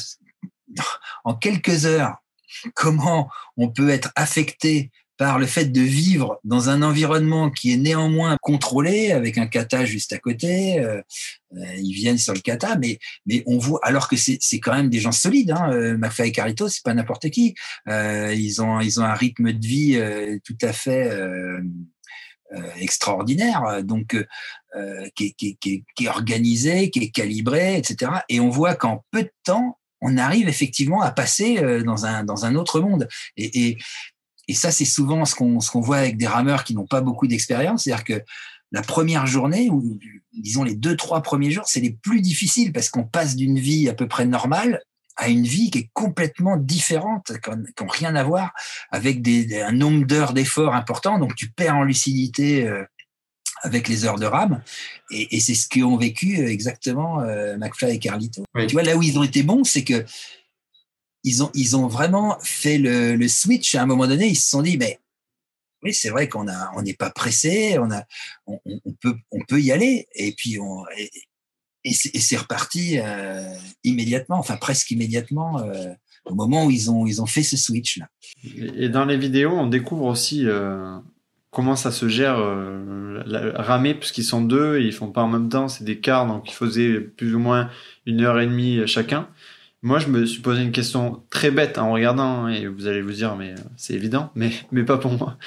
[1.24, 2.18] en quelques heures
[2.74, 7.78] comment on peut être affecté par le fait de vivre dans un environnement qui est
[7.78, 10.80] néanmoins contrôlé avec un kata juste à côté.
[10.80, 11.02] Euh,
[11.56, 14.90] euh ils viennent sur le kata, mais mais on voit alors que c'est quand même
[14.90, 15.52] des gens solides.
[15.52, 17.56] Hein, euh, McFly et Carito, c'est pas n'importe qui.
[17.88, 19.98] Ils ont ils ont un rythme de vie
[20.44, 21.10] tout à fait
[22.78, 24.18] extraordinaire, donc
[25.16, 28.12] qui est, qui, est organisé, qui est calibré, etc.
[28.28, 32.24] Et on voit qu'en peu de temps, on arrive effectivement à passer euh, dans un,
[32.24, 33.08] dans un autre monde.
[33.38, 33.78] Et,
[34.48, 37.02] et, ça, c'est souvent ce qu'on ce qu'on voit avec des rameurs qui n'ont pas
[37.02, 37.84] beaucoup d'expérience.
[37.84, 38.24] C'est-à-dire que
[38.72, 39.98] la première journée, ou
[40.34, 43.90] disons les deux, trois premiers jours, c'est les plus difficiles parce qu'on passe d'une vie
[43.90, 44.82] à peu près normale
[45.18, 48.54] à une vie qui est complètement différente, qui n'a rien à voir
[48.92, 51.20] avec des, un nombre d'heures d'efforts important.
[51.20, 52.84] Donc tu perds en lucidité euh,
[53.66, 54.62] avec les heures de rame.
[55.12, 58.44] Et, et c'est ce qu'ont vécu euh, exactement euh, McFly et Carlito.
[58.68, 60.06] Tu vois, là où ils ont été bons, c'est que
[61.24, 63.74] ils ont, ils ont vraiment fait le, le, switch.
[63.76, 65.00] À un moment donné, ils se sont dit, mais
[65.82, 68.04] oui, c'est vrai qu'on a, on n'est pas pressé, on a,
[68.46, 70.08] on, on, peut, on peut y aller.
[70.14, 71.10] Et puis on, et,
[71.86, 75.60] et c'est reparti euh, immédiatement, enfin presque immédiatement.
[75.60, 75.94] Euh,
[76.26, 78.08] au moment où ils ont, ils ont fait ce switch là.
[78.76, 80.98] Et dans les vidéos, on découvre aussi euh,
[81.56, 83.24] comment ça se gère euh,
[83.56, 86.52] ramer puisqu'ils sont deux et ils font pas en même temps c'est des quarts donc
[86.52, 87.70] il faisait plus ou moins
[88.06, 89.30] une heure et demie chacun.
[89.82, 93.14] Moi je me suis posé une question très bête en regardant et vous allez vous
[93.14, 95.38] dire mais euh, c'est évident mais mais pas pour moi.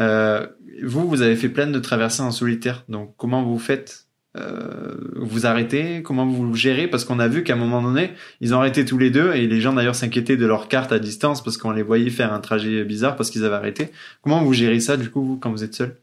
[0.00, 0.48] Euh,
[0.82, 5.46] vous vous avez fait plein de traversées en solitaire donc comment vous faites euh, vous
[5.46, 6.88] arrêtez Comment vous gérez?
[6.88, 9.46] Parce qu'on a vu qu'à un moment donné, ils ont arrêté tous les deux et
[9.46, 12.40] les gens d'ailleurs s'inquiétaient de leur carte à distance parce qu'on les voyait faire un
[12.40, 13.92] trajet bizarre parce qu'ils avaient arrêté.
[14.22, 15.96] Comment vous gérez ça du coup vous quand vous êtes seul?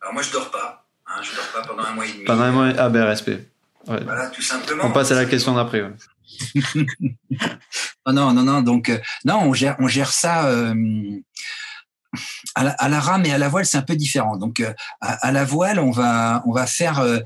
[0.00, 0.86] Alors moi je dors pas.
[1.06, 2.24] Hein, je dors pas pendant un mois et demi.
[2.24, 2.72] Pendant un mois.
[2.78, 3.46] Ah ben respect.
[3.86, 4.02] Ouais.
[4.02, 4.84] Voilà, tout simplement.
[4.86, 5.82] On passe à la question d'après.
[5.82, 5.92] Ouais.
[8.06, 8.62] non, non, non, non.
[8.62, 10.48] Donc, euh, non, on gère, on gère ça.
[10.48, 10.74] Euh,
[12.54, 14.36] à la, rame et à la voile, c'est un peu différent.
[14.36, 17.00] Donc, euh, à, la voile, on va, on va faire.
[17.00, 17.18] Euh,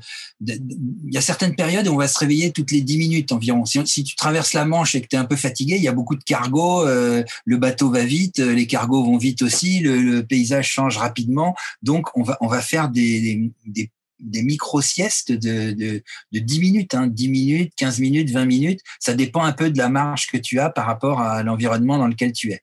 [0.45, 3.65] il y a certaines périodes où on va se réveiller toutes les 10 minutes environ.
[3.65, 5.93] Si, tu traverses la Manche et que tu es un peu fatigué, il y a
[5.93, 10.69] beaucoup de cargos, euh, le bateau va vite, les cargos vont vite aussi, le, paysage
[10.69, 11.55] change rapidement.
[11.81, 17.07] Donc, on va, on va faire des, des, micro-siestes de, de, de 10 minutes, hein,
[17.07, 18.79] 10 minutes, 15 minutes, 20 minutes.
[18.99, 22.07] Ça dépend un peu de la marge que tu as par rapport à l'environnement dans
[22.07, 22.61] lequel tu es.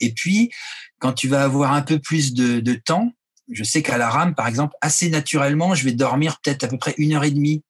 [0.00, 0.50] Et puis,
[0.98, 3.12] quand tu vas avoir un peu plus de, de temps,
[3.50, 6.78] je sais qu'à la rame, par exemple, assez naturellement, je vais dormir peut-être à peu
[6.78, 7.62] près une heure et demie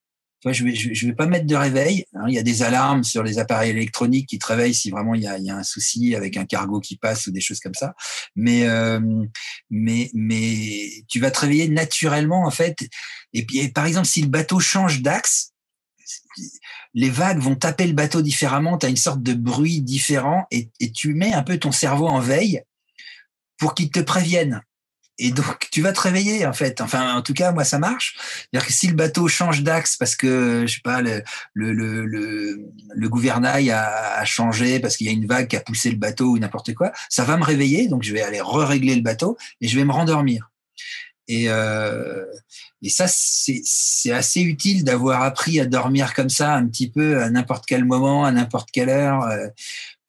[0.52, 2.04] je vais, je vais pas mettre de réveil.
[2.14, 2.24] Hein.
[2.28, 5.22] Il y a des alarmes sur les appareils électroniques qui te réveillent si vraiment il
[5.22, 7.60] y a, il y a un souci avec un cargo qui passe ou des choses
[7.60, 7.94] comme ça.
[8.34, 9.00] Mais, euh,
[9.70, 12.76] mais, mais tu vas te réveiller naturellement en fait.
[13.32, 15.52] Et puis, par exemple, si le bateau change d'axe,
[16.94, 18.78] les vagues vont taper le bateau différemment.
[18.78, 22.20] Tu as une sorte de bruit différent et tu mets un peu ton cerveau en
[22.20, 22.62] veille
[23.58, 24.62] pour qu'il te prévienne.
[25.18, 26.82] Et donc, tu vas te réveiller, en fait.
[26.82, 28.16] Enfin, en tout cas, moi, ça marche.
[28.18, 31.22] C'est-à-dire que si le bateau change d'axe parce que, je sais pas, le,
[31.54, 35.60] le, le, le, gouvernail a, a, changé parce qu'il y a une vague qui a
[35.60, 37.88] poussé le bateau ou n'importe quoi, ça va me réveiller.
[37.88, 40.50] Donc, je vais aller re-régler le bateau et je vais me rendormir.
[41.28, 42.24] Et, euh,
[42.82, 47.30] et ça, c'est assez utile d'avoir appris à dormir comme ça, un petit peu à
[47.30, 49.48] n'importe quel moment, à n'importe quelle heure, euh,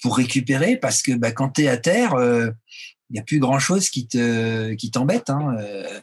[0.02, 0.76] pour récupérer.
[0.76, 2.52] Parce que bah, quand tu es à terre, euh,
[3.10, 5.30] il n'y a plus grand chose qui te qui t'embête.
[5.30, 5.56] Hein.
[5.60, 6.00] Euh,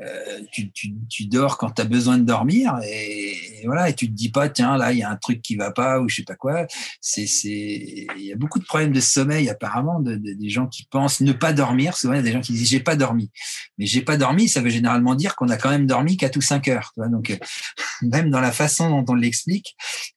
[0.00, 4.12] euh, tu, tu, dors quand tu as besoin de dormir et, voilà et tu te
[4.14, 6.22] dis pas tiens là il y a un truc qui va pas ou je sais
[6.24, 6.66] pas quoi.
[7.00, 10.84] C'est c'est il y a beaucoup de problèmes de sommeil apparemment de, des gens qui
[10.84, 11.96] pensent ne pas dormir.
[11.96, 13.30] Souvent il y a des gens qui disent j'ai pas dormi,
[13.78, 16.42] mais j'ai pas dormi ça veut généralement dire qu'on a quand même dormi qu'à tout
[16.42, 16.92] 5 heures.
[17.10, 17.38] Donc
[18.02, 19.76] même dans la façon dont on l'explique,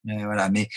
[0.09, 0.49] euh, voilà.
[0.49, 0.69] Mais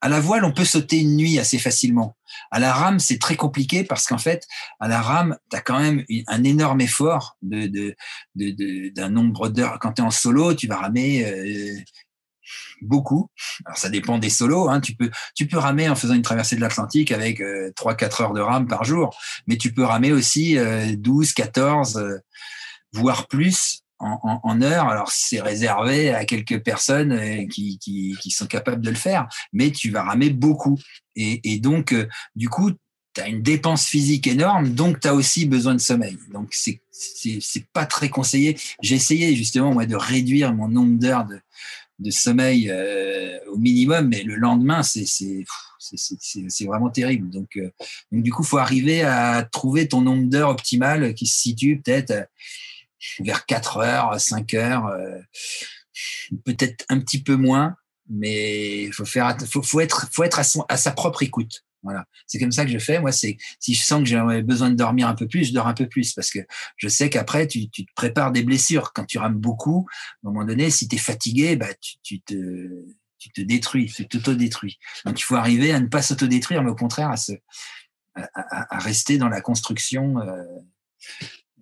[0.00, 2.16] à la voile, on peut sauter une nuit assez facilement.
[2.50, 4.46] À la rame, c'est très compliqué parce qu'en fait,
[4.78, 7.66] à la rame, tu as quand même un énorme effort de,
[8.34, 9.78] de, d'un nombre d'heures.
[9.80, 11.80] Quand tu es en solo, tu vas ramer euh,
[12.82, 13.30] beaucoup.
[13.64, 14.68] Alors ça dépend des solos.
[14.68, 14.80] Hein.
[14.80, 18.32] Tu peux tu peux ramer en faisant une traversée de l'Atlantique avec euh, 3-4 heures
[18.32, 22.18] de rame par jour, mais tu peux ramer aussi euh, 12, 14, euh,
[22.92, 24.88] voire plus en, en, heure.
[24.88, 29.28] Alors c'est réservé à quelques personnes euh, qui, qui, qui, sont capables de le faire,
[29.52, 30.78] mais tu vas ramer beaucoup.
[31.16, 32.70] Et, et donc, euh, du coup,
[33.14, 36.16] tu as une dépense physique énorme, donc tu as aussi besoin de sommeil.
[36.32, 38.56] Donc c'est c'est pas très conseillé.
[38.82, 41.40] J'ai essayé justement moi de réduire mon nombre d'heures de,
[41.98, 47.30] de sommeil euh, au minimum, mais le lendemain c'est c'est vraiment terrible.
[47.30, 47.58] Donc,
[48.12, 52.28] donc du coup, faut arriver à trouver ton nombre d'heures optimal qui se situe peut-être
[53.20, 55.18] vers 4 heures, 5 heures, euh,
[56.44, 57.76] peut-être un petit peu moins,
[58.08, 61.64] mais faut faut, être, à, sa propre écoute.
[61.82, 63.00] Voilà, c'est comme ça que je fais.
[63.00, 65.72] Moi, si je sens que j'ai besoin de dormir un peu plus, je dors un
[65.72, 66.40] peu plus parce que
[66.76, 68.92] je sais qu'après tu, te prépares des blessures.
[68.92, 72.84] Quand tu rames beaucoup, à un moment donné, si tu es fatigué, bah tu, te
[73.18, 74.78] tu te détruis, tu t'auto-détruis.
[75.06, 77.14] Donc il faut arriver à ne pas s'auto-détruire, mais au contraire
[78.14, 80.42] à, rester dans la construction euh,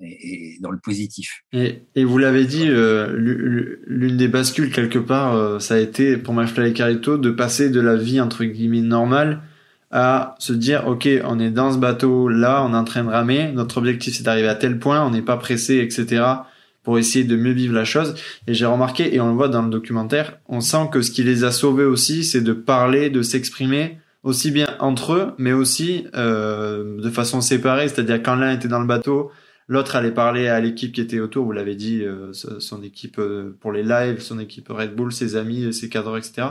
[0.01, 1.43] et, dans le positif.
[1.53, 3.15] Et, et vous l'avez dit, euh,
[3.87, 7.71] l'une des bascules quelque part, euh, ça a été pour MyFly et Carito de passer
[7.71, 9.43] de la vie entre guillemets normale
[9.91, 13.09] à se dire ok on est dans ce bateau là on est en train de
[13.09, 16.25] ramer notre objectif c'est d'arriver à tel point on n'est pas pressé etc
[16.83, 18.15] pour essayer de mieux vivre la chose
[18.47, 21.23] et j'ai remarqué et on le voit dans le documentaire on sent que ce qui
[21.23, 26.07] les a sauvés aussi c'est de parler de s'exprimer aussi bien entre eux mais aussi
[26.15, 29.31] euh, de façon séparée c'est-à-dire quand l'un était dans le bateau
[29.69, 33.55] L'autre allait parler à l'équipe qui était autour, vous l'avez dit, euh, son équipe euh,
[33.61, 36.49] pour les lives, son équipe Red Bull, ses amis, ses cadres, etc.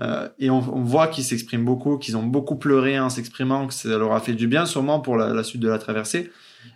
[0.00, 3.88] Euh, et on, voit qu'ils s'expriment beaucoup, qu'ils ont beaucoup pleuré en s'exprimant, que ça
[3.96, 6.30] leur a fait du bien sûrement pour la, suite de la traversée.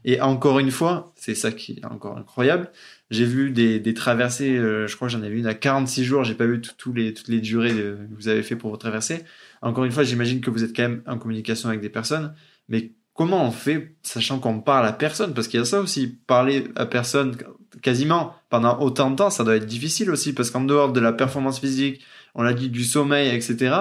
[0.04, 2.70] Et encore une fois, c'est ça qui est encore incroyable.
[3.10, 6.24] J'ai vu des, des traversées, je crois que j'en ai vu une à 46 jours,
[6.24, 6.60] j'ai pas vu
[6.94, 9.24] les, toutes les durées que vous avez fait pour vos traversées.
[9.62, 12.34] Encore une fois, j'imagine que vous êtes quand même en communication avec des personnes,
[12.68, 16.18] mais comment on fait, sachant qu'on parle à personne, parce qu'il y a ça aussi,
[16.26, 17.36] parler à personne
[17.82, 21.12] quasiment pendant autant de temps, ça doit être difficile aussi, parce qu'en dehors de la
[21.12, 23.74] performance physique, on l'a dit du sommeil, etc.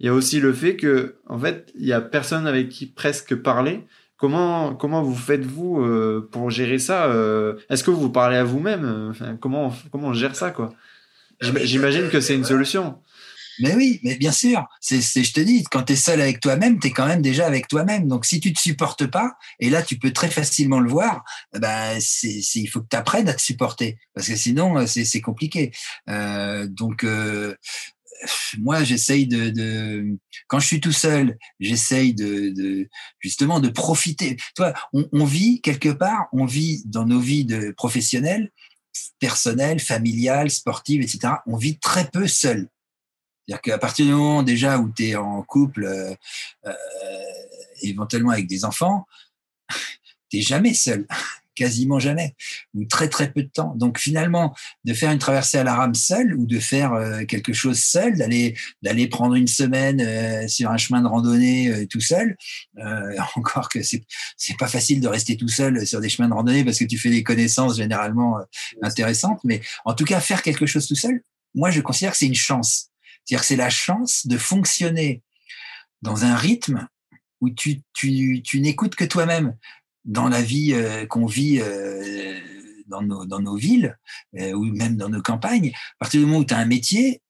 [0.00, 2.86] Il y a aussi le fait que, en fait, il y a personne avec qui
[2.86, 3.86] presque parler.
[4.16, 8.44] Comment comment vous faites vous euh, pour gérer ça euh, Est-ce que vous parlez à
[8.44, 9.14] vous-même?
[9.40, 10.74] Comment comment on gère ça quoi?
[11.40, 12.98] J'imagine que c'est une solution.
[13.60, 14.66] Mais oui, mais bien sûr.
[14.80, 17.46] C'est, je te dis, quand tu es seul avec toi-même, tu es quand même déjà
[17.46, 18.08] avec toi-même.
[18.08, 21.98] Donc, si tu te supportes pas, et là, tu peux très facilement le voir, ben,
[22.00, 23.98] c'est, il faut que tu apprennes à te supporter.
[24.14, 25.72] Parce que sinon, euh, c'est, compliqué.
[26.08, 27.54] Euh, donc, euh,
[28.58, 30.16] moi, j'essaye de,
[30.48, 32.88] quand je suis tout seul, j'essaye de,
[33.20, 34.36] justement de profiter.
[34.54, 38.50] Toi, on, on, vit quelque part, on vit dans nos vies de professionnels,
[39.18, 41.34] personnelles, familiales, sportives, etc.
[41.46, 42.68] On vit très peu seul.
[43.50, 46.14] C'est-à-dire qu'à partir du moment déjà où tu es en couple, euh,
[46.66, 46.72] euh,
[47.82, 49.06] éventuellement avec des enfants,
[50.30, 51.04] t'es jamais seul
[51.56, 52.36] quasiment jamais,
[52.74, 53.74] ou très très peu de temps.
[53.74, 57.52] Donc finalement, de faire une traversée à la rame seul ou de faire euh, quelque
[57.52, 62.36] chose seul, d'aller d'aller prendre une semaine sur un chemin de randonnée tout seul,
[63.34, 64.04] encore que c'est
[64.36, 66.98] c'est pas facile de rester tout seul sur des chemins de randonnée parce que tu
[66.98, 68.38] fais des connaissances généralement
[68.80, 71.20] intéressantes, mais en tout cas faire quelque chose tout seul,
[71.52, 72.89] moi je considère que c'est une chance.
[73.24, 75.22] C'est-à-dire c'est la chance de fonctionner
[76.02, 76.88] dans un rythme
[77.40, 79.56] où tu, tu, tu n'écoutes que toi-même
[80.04, 82.38] dans la vie euh, qu'on vit euh,
[82.86, 83.98] dans, nos, dans nos villes
[84.38, 87.22] euh, ou même dans nos campagnes, à partir du moment où tu as un métier,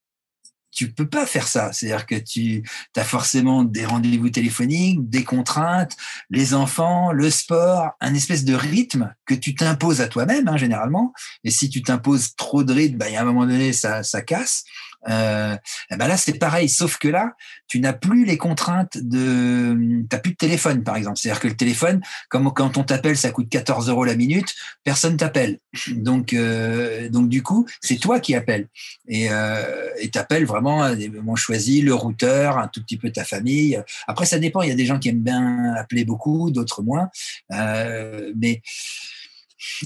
[0.71, 1.73] tu peux pas faire ça.
[1.73, 2.63] C'est-à-dire que tu
[2.97, 5.97] as forcément des rendez-vous téléphoniques, des contraintes,
[6.31, 11.13] les enfants, le sport, un espèce de rythme que tu t'imposes à toi-même, hein, généralement.
[11.45, 14.65] Et si tu t'imposes trop de rythme, bah, il un moment donné, ça, ça casse.
[15.09, 15.57] Euh,
[15.91, 17.35] ben là, c'est pareil, sauf que là,
[17.67, 21.19] tu n'as plus les contraintes de, t'as plus de téléphone, par exemple.
[21.19, 25.17] C'est-à-dire que le téléphone, comme quand on t'appelle, ça coûte 14 euros la minute, personne
[25.17, 25.59] t'appelle.
[25.89, 28.69] Donc, euh, donc du coup, c'est toi qui appelles
[29.09, 33.81] et euh, t'appelles vraiment moments choisis, le routeur, un tout petit peu ta famille.
[34.07, 34.63] Après, ça dépend.
[34.63, 37.11] Il y a des gens qui aiment bien appeler beaucoup, d'autres moins.
[37.53, 38.63] Euh, mais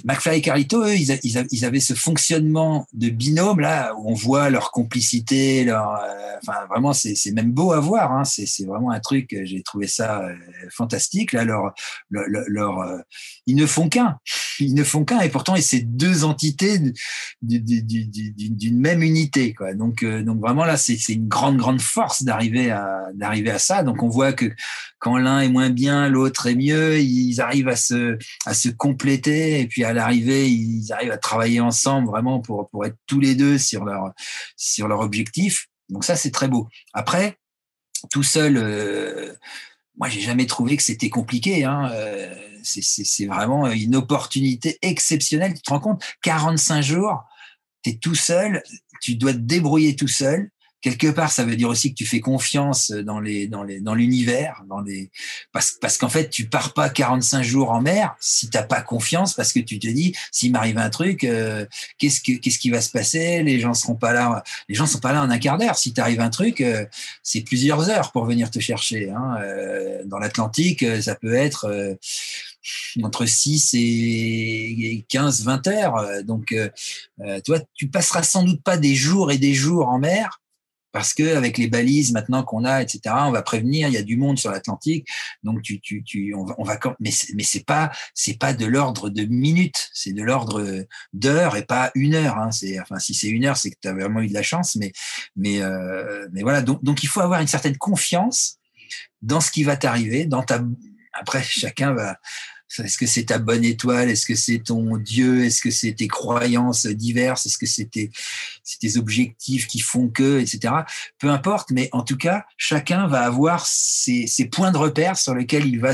[0.04, 4.70] McFly et Carlito, eux, ils, avaient ce fonctionnement de binôme là où on voit leur
[4.70, 8.12] complicité, leur, euh, vraiment c'est même beau à voir.
[8.12, 9.36] Hein, c'est vraiment un truc.
[9.44, 10.34] J'ai trouvé ça euh,
[10.70, 11.32] fantastique.
[11.32, 11.74] Là, leur,
[12.10, 12.98] leur, euh,
[13.46, 14.18] ils ne font qu'un,
[14.60, 16.78] ils ne font qu'un et pourtant c'est deux entités
[17.42, 19.54] d'une même unité.
[19.54, 19.74] Quoi.
[19.74, 23.82] Donc donc vraiment là c'est une grande grande force d'arriver à d'arriver à ça.
[23.82, 24.52] Donc on voit que
[24.98, 26.98] quand l'un est moins bien, l'autre est mieux.
[26.98, 31.58] Ils arrivent à se à se compléter et puis à l'arrivée, ils arrivent à travailler
[31.58, 34.12] ensemble vraiment pour, pour être tous les deux sur leur,
[34.56, 35.68] sur objectif.
[35.88, 36.68] Donc ça, c'est très beau.
[36.92, 37.38] Après,
[38.10, 39.32] tout seul, euh,
[39.96, 41.64] moi, j'ai jamais trouvé que c'était compliqué.
[41.64, 41.90] Hein.
[41.92, 45.54] Euh, c'est vraiment une opportunité exceptionnelle.
[45.54, 47.24] Tu te rends compte, 45 jours,
[47.82, 48.62] tu es tout seul,
[49.00, 50.50] tu dois te débrouiller tout seul
[50.84, 53.94] quelque part, ça veut dire aussi que tu fais confiance dans les, dans les, dans
[53.94, 55.10] l'univers, dans les,
[55.50, 59.32] parce, parce qu'en fait, tu pars pas 45 jours en mer si t'as pas confiance,
[59.32, 61.64] parce que tu te dis, s'il m'arrive un truc, euh,
[61.96, 63.42] qu'est-ce que, qu'est-ce qui va se passer?
[63.42, 65.78] Les gens seront pas là, les gens sont pas là en un quart d'heure.
[65.78, 66.84] Si t'arrive un truc, euh,
[67.22, 69.08] c'est plusieurs heures pour venir te chercher.
[69.08, 69.38] Hein.
[69.40, 71.96] Euh, dans l'Atlantique, ça peut être
[73.02, 76.24] entre 6 et 15, 20 heures.
[76.24, 76.54] Donc,
[77.44, 80.42] toi, tu passeras sans doute pas des jours et des jours en mer
[80.94, 83.88] parce que avec les balises maintenant qu'on a, etc., on va prévenir.
[83.88, 85.08] Il y a du monde sur l'Atlantique,
[85.42, 88.64] donc tu, tu, tu, on va, on va mais mais c'est pas, c'est pas de
[88.64, 92.38] l'ordre de minutes, c'est de l'ordre d'heures et pas une heure.
[92.38, 92.52] Hein.
[92.52, 94.76] C'est, enfin, si c'est une heure, c'est que tu as vraiment eu de la chance,
[94.76, 94.92] mais,
[95.34, 96.62] mais, euh, mais voilà.
[96.62, 98.58] Donc, donc il faut avoir une certaine confiance
[99.20, 100.62] dans ce qui va t'arriver, dans ta.
[101.12, 102.18] Après, chacun va
[102.82, 104.10] est-ce que c'est ta bonne étoile?
[104.10, 105.44] Est-ce que c'est ton Dieu?
[105.44, 107.46] Est-ce que c'est tes croyances diverses?
[107.46, 108.10] Est-ce que c'est tes,
[108.96, 110.74] objectifs qui font que, etc.
[111.18, 115.66] Peu importe, mais en tout cas, chacun va avoir ses, points de repère sur lesquels
[115.66, 115.92] il va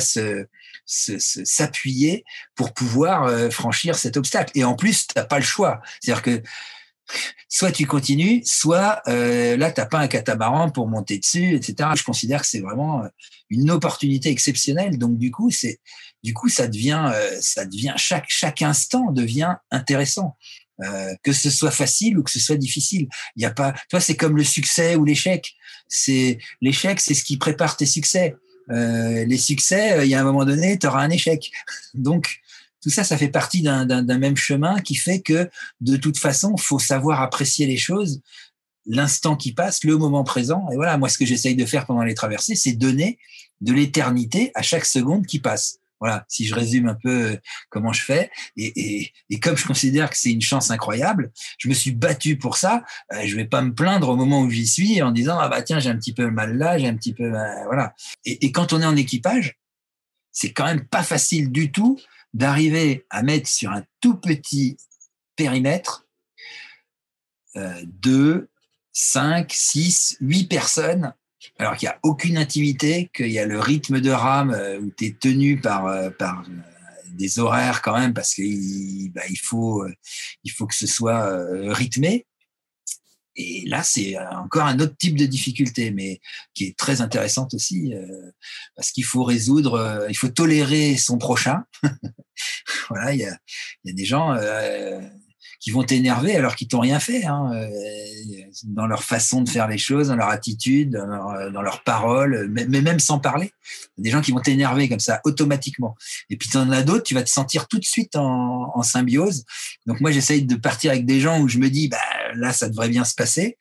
[0.86, 2.24] s'appuyer
[2.54, 4.52] pour pouvoir euh, franchir cet obstacle.
[4.54, 5.80] Et en plus, tu n'as pas le choix.
[6.00, 6.42] C'est-à-dire que
[7.48, 11.90] soit tu continues, soit euh, là, tu n'as pas un catamaran pour monter dessus, etc.
[11.96, 13.04] Je considère que c'est vraiment
[13.50, 14.98] une opportunité exceptionnelle.
[14.98, 15.80] Donc, du coup, c'est
[16.22, 20.36] du coup, ça devient, euh, ça devient chaque chaque instant devient intéressant.
[20.82, 23.06] Euh, que ce soit facile ou que ce soit difficile.
[23.36, 25.54] Il y a pas, toi, c'est comme le succès ou l'échec.
[25.88, 28.34] C'est l'échec, c'est ce qui prépare tes succès.
[28.70, 31.50] Euh, les succès, euh, il y a un moment donné, tu auras un échec.
[31.94, 32.40] Donc,
[32.82, 35.50] tout ça, ça fait partie d'un même chemin qui fait que,
[35.82, 38.22] de toute façon, faut savoir apprécier les choses,
[38.86, 40.66] l'instant qui passe, le moment présent.
[40.72, 43.18] Et voilà, moi, ce que j'essaye de faire pendant les traversées, c'est donner
[43.60, 45.79] de l'éternité à chaque seconde qui passe.
[46.00, 47.36] Voilà, si je résume un peu euh,
[47.68, 48.30] comment je fais.
[48.56, 52.84] Et, comme je considère que c'est une chance incroyable, je me suis battu pour ça.
[53.12, 55.62] Euh, je vais pas me plaindre au moment où j'y suis en disant ah bah
[55.62, 57.94] tiens j'ai un petit peu mal là, j'ai un petit peu euh, voilà.
[58.24, 59.58] Et, quand on est en équipage,
[60.32, 61.98] c'est quand même pas facile du tout
[62.32, 64.76] d'arriver à mettre sur un tout petit
[65.36, 66.06] périmètre
[67.84, 68.48] deux,
[68.92, 71.12] cinq, six, huit personnes
[71.58, 74.90] alors qu'il n'y a aucune intimité, qu'il y a le rythme de rame euh, où
[74.96, 76.52] tu es tenu par, euh, par euh,
[77.12, 79.84] des horaires quand même, parce qu'il bah, il faut,
[80.44, 81.28] il faut que ce soit
[81.72, 82.26] rythmé.
[83.36, 86.20] Et là, c'est encore un autre type de difficulté, mais
[86.54, 87.92] qui est très intéressante aussi,
[88.74, 91.64] parce qu'il faut résoudre, il faut tolérer son prochain.
[92.90, 93.38] voilà, il y a,
[93.84, 94.34] y a, des gens,
[95.60, 97.66] qui vont t'énerver alors qu'ils t'ont rien fait, hein, euh,
[98.64, 102.48] dans leur façon de faire les choses, dans leur attitude, dans, leur, dans leurs paroles,
[102.50, 103.52] mais, même sans parler.
[103.98, 105.94] Des gens qui vont t'énerver comme ça automatiquement.
[106.30, 108.82] Et puis tu en as d'autres, tu vas te sentir tout de suite en, en
[108.82, 109.44] symbiose.
[109.86, 111.98] Donc moi j'essaye de partir avec des gens où je me dis bah
[112.34, 113.58] là ça devrait bien se passer.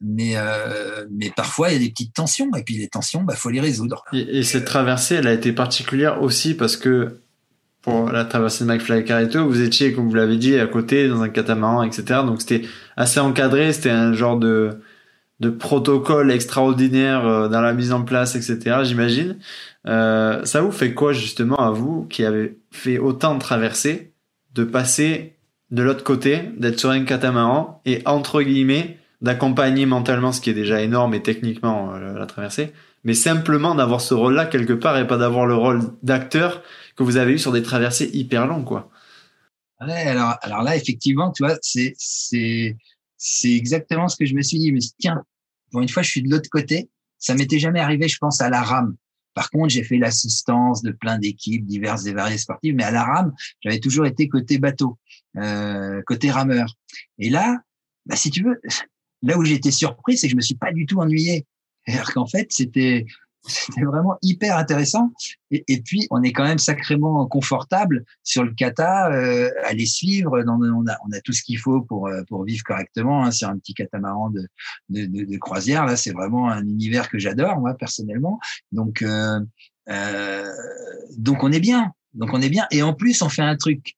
[0.00, 3.34] Mais, euh, mais parfois il y a des petites tensions et puis les tensions bah
[3.34, 4.04] faut les résoudre.
[4.12, 7.20] Et cette traversée elle a été particulière aussi parce que
[7.86, 11.22] pour la traversée de McFly Carito, vous étiez, comme vous l'avez dit, à côté dans
[11.22, 12.22] un catamaran, etc.
[12.26, 12.62] Donc c'était
[12.96, 14.80] assez encadré, c'était un genre de
[15.38, 18.78] de protocole extraordinaire euh, dans la mise en place, etc.
[18.82, 19.36] J'imagine.
[19.86, 24.12] Euh, ça vous fait quoi justement à vous qui avez fait autant de traversées,
[24.54, 25.36] de passer
[25.70, 30.54] de l'autre côté, d'être sur un catamaran et entre guillemets d'accompagner mentalement, ce qui est
[30.54, 32.72] déjà énorme et techniquement euh, la traversée,
[33.04, 36.62] mais simplement d'avoir ce rôle-là quelque part et pas d'avoir le rôle d'acteur
[36.96, 38.90] que vous avez eu sur des traversées hyper longues, quoi.
[39.80, 42.76] Ouais, alors, alors là, effectivement, tu vois, c'est, c'est,
[43.18, 44.72] c'est exactement ce que je me suis dit.
[44.72, 45.22] Mais tiens,
[45.70, 46.88] pour une fois, je suis de l'autre côté.
[47.18, 48.96] Ça m'était jamais arrivé, je pense, à la rame.
[49.34, 53.04] Par contre, j'ai fait l'assistance de plein d'équipes diverses et variées sportives, mais à la
[53.04, 54.98] rame, j'avais toujours été côté bateau,
[55.36, 56.74] euh, côté rameur.
[57.18, 57.58] Et là,
[58.06, 58.60] bah, si tu veux,
[59.22, 61.46] là où j'étais surpris, c'est que je me suis pas du tout ennuyé.
[61.86, 63.04] cest qu'en fait, c'était
[63.46, 65.12] c'était vraiment hyper intéressant.
[65.50, 70.42] Et, puis, on est quand même sacrément confortable sur le kata, euh, à les suivre.
[70.46, 73.48] On, a, on a tout ce qu'il faut pour, euh, pour vivre correctement hein, sur
[73.48, 74.48] un petit catamaran de,
[74.88, 75.86] de, de, croisière.
[75.86, 78.40] Là, c'est vraiment un univers que j'adore, moi, personnellement.
[78.72, 79.40] Donc, euh,
[79.88, 80.52] euh,
[81.16, 81.92] donc, on est bien.
[82.14, 82.66] Donc, on est bien.
[82.70, 83.96] Et en plus, on fait un truc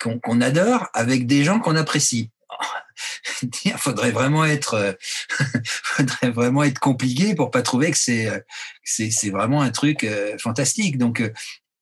[0.00, 2.30] qu'on qu'on adore avec des gens qu'on apprécie.
[3.64, 4.92] il faudrait vraiment être, euh,
[5.64, 8.38] faudrait vraiment être compliqué pour pas trouver que c'est, euh,
[8.84, 10.98] c'est, vraiment un truc euh, fantastique.
[10.98, 11.22] Donc,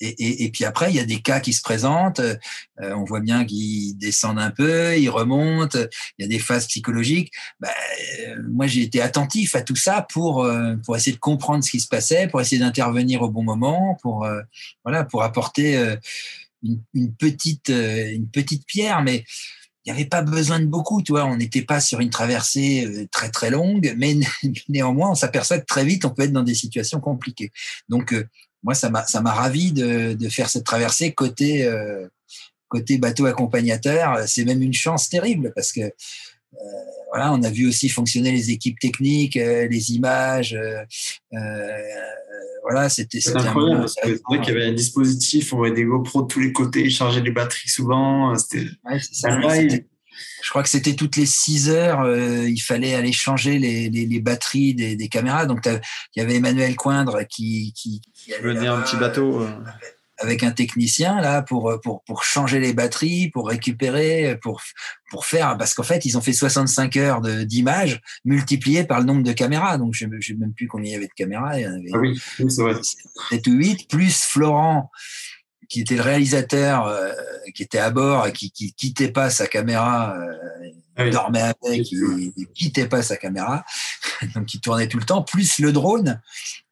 [0.04, 2.20] et, puis après, il y a des cas qui se présentent.
[2.80, 5.78] on voit bien qu'ils descendent un peu, ils remontent.
[6.18, 7.32] Il y a des phases psychologiques.
[7.60, 7.70] Bah,
[8.50, 10.44] moi, j'ai été attentif à tout ça pour
[10.84, 14.26] pour essayer de comprendre ce qui se passait, pour essayer d'intervenir au bon moment, pour
[14.84, 15.76] voilà, pour apporter
[16.64, 19.02] une, une, petite une petite pierre.
[19.02, 19.24] Mais
[19.84, 21.24] il n'y avait pas besoin de beaucoup, tu vois.
[21.24, 24.14] On n'était pas sur une traversée euh, très très longue, mais
[24.68, 27.50] néanmoins, on s'aperçoit que très vite, on peut être dans des situations compliquées.
[27.88, 28.24] Donc, euh,
[28.62, 32.06] moi, ça m'a ravi de, de faire cette traversée côté euh,
[32.68, 34.22] côté bateau accompagnateur.
[34.28, 35.80] C'est même une chance terrible parce que
[37.08, 40.56] voilà, on a vu aussi fonctionner les équipes techniques, les images.
[42.72, 43.86] Voilà, c'était incroyable.
[43.88, 46.88] C'est vrai qu'il y avait un dispositif, on voyait des GoPro de tous les côtés,
[46.90, 48.34] charger les batteries souvent.
[48.36, 49.86] C'était ouais,
[50.42, 54.06] je crois que c'était toutes les 6 heures, euh, il fallait aller changer les, les,
[54.06, 55.46] les batteries des, des, caméras.
[55.46, 55.80] Donc, il
[56.16, 59.42] y avait Emmanuel Coindre qui, qui, qui venait un petit bateau.
[59.42, 59.48] Euh
[60.22, 64.62] avec un technicien là pour pour pour changer les batteries, pour récupérer, pour
[65.10, 69.22] pour faire parce qu'en fait ils ont fait 65 heures d'images multipliées par le nombre
[69.22, 69.78] de caméras.
[69.78, 71.58] Donc je sais même plus combien il y avait de caméras.
[71.58, 72.74] Il y en avait ah oui, c'est vrai.
[73.30, 74.90] 7 ou 8 plus Florent
[75.68, 77.12] qui était le réalisateur euh,
[77.54, 81.90] qui était à bord et qui qui quittait pas sa caméra euh, ah dormait avec,
[81.90, 83.64] il, il, quittait pas sa caméra,
[84.34, 86.20] donc il tournait tout le temps, plus le drone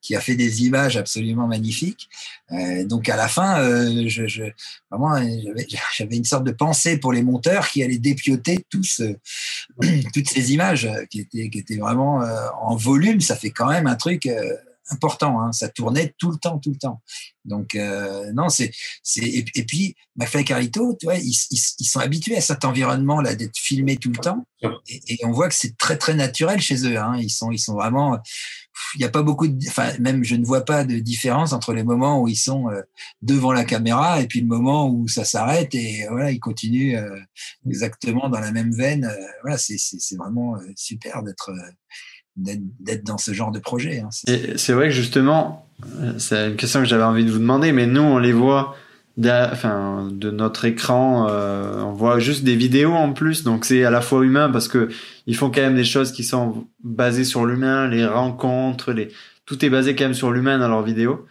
[0.01, 2.09] qui a fait des images absolument magnifiques.
[2.51, 4.43] Euh, donc à la fin, euh, je, je,
[4.89, 5.15] vraiment,
[5.97, 9.01] j'avais une sorte de pensée pour les monteurs qui allaient dépioter tous,
[9.83, 13.21] euh, toutes ces images qui étaient, qui étaient vraiment euh, en volume.
[13.21, 14.55] Ça fait quand même un truc euh,
[14.91, 15.41] important.
[15.41, 15.51] Hein.
[15.51, 17.01] Ça tournait tout le temps, tout le temps.
[17.45, 18.71] Donc euh, non, c'est
[19.01, 22.65] c'est et, et, puis McFly Carito, tu vois, ils, ils, ils, sont habitués à cet
[22.65, 26.13] environnement là d'être filmés tout le temps, et, et on voit que c'est très très
[26.13, 26.99] naturel chez eux.
[26.99, 27.17] Hein.
[27.17, 28.19] Ils sont ils sont vraiment
[28.95, 31.73] il n'y a pas beaucoup de, enfin, même je ne vois pas de différence entre
[31.73, 32.81] les moments où ils sont euh,
[33.21, 37.19] devant la caméra et puis le moment où ça s'arrête et voilà, ils continuent euh,
[37.65, 39.05] exactement dans la même veine.
[39.05, 41.51] Euh, voilà, c'est, c'est vraiment super d'être,
[42.35, 43.99] d'être dans ce genre de projet.
[43.99, 44.09] Hein.
[44.11, 45.67] C'est, vrai que justement,
[46.17, 48.75] c'est une question que j'avais envie de vous demander, mais nous, on les voit
[49.27, 53.89] enfin, de notre écran, euh, on voit juste des vidéos en plus, donc c'est à
[53.89, 54.89] la fois humain parce que
[55.27, 59.09] ils font quand même des choses qui sont basées sur l'humain, les rencontres, les
[59.45, 61.25] tout est basé quand même sur l'humain dans leurs vidéos.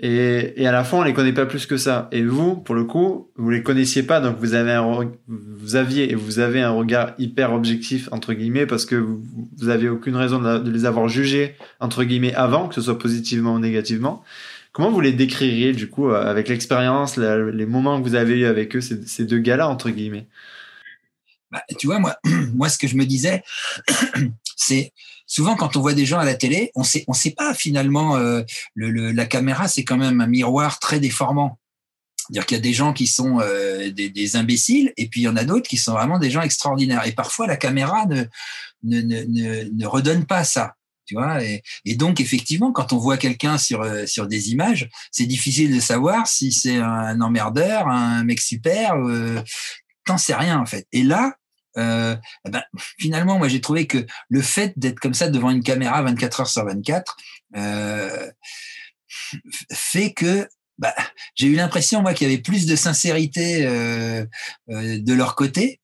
[0.00, 2.08] Et, à la fois on les connaît pas plus que ça.
[2.12, 6.12] Et vous, pour le coup, vous les connaissiez pas, donc vous avez un, vous aviez
[6.12, 9.22] et vous avez un regard hyper objectif entre guillemets parce que vous,
[9.56, 13.54] vous avez aucune raison de, les avoir jugés entre guillemets avant, que ce soit positivement
[13.54, 14.22] ou négativement.
[14.72, 18.76] Comment vous les décririez du coup avec l'expérience, les moments que vous avez eu avec
[18.76, 20.28] eux, ces, ces deux gars-là entre guillemets?
[21.50, 22.16] Bah, tu vois, moi,
[22.54, 23.42] moi, ce que je me disais,
[24.56, 24.92] c'est
[25.28, 28.16] souvent quand on voit des gens à la télé, on sait, on sait pas finalement.
[28.16, 28.42] Euh,
[28.74, 31.60] le, la caméra, c'est quand même un miroir très déformant.
[32.16, 35.24] C'est-à-dire qu'il y a des gens qui sont euh, des, des, imbéciles, et puis il
[35.24, 37.06] y en a d'autres qui sont vraiment des gens extraordinaires.
[37.06, 38.24] Et parfois, la caméra ne,
[38.82, 40.74] ne, ne, ne redonne pas ça.
[41.06, 44.90] Tu vois et, et, donc effectivement, quand on voit quelqu'un sur euh, sur des images,
[45.10, 48.94] c'est difficile de savoir si c'est un emmerdeur, un mec super.
[48.96, 49.40] Euh,
[50.04, 50.86] T'en sais rien en fait.
[50.92, 51.37] Et là,
[51.78, 52.16] euh,
[52.46, 52.62] eh ben,
[52.98, 56.48] finalement, moi j'ai trouvé que le fait d'être comme ça devant une caméra 24 heures
[56.48, 57.16] sur 24
[57.56, 58.30] euh,
[59.72, 60.48] fait que
[60.78, 60.94] bah,
[61.34, 64.24] j'ai eu l'impression moi qu'il y avait plus de sincérité euh,
[64.70, 65.80] euh de leur côté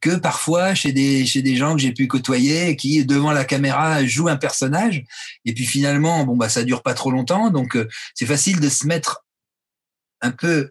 [0.00, 4.04] que parfois chez des chez des gens que j'ai pu côtoyer qui devant la caméra
[4.04, 5.04] jouent un personnage.
[5.44, 7.50] Et puis finalement bon bah ça dure pas trop longtemps.
[7.50, 7.78] Donc
[8.14, 9.24] c'est facile de se mettre
[10.20, 10.70] un peu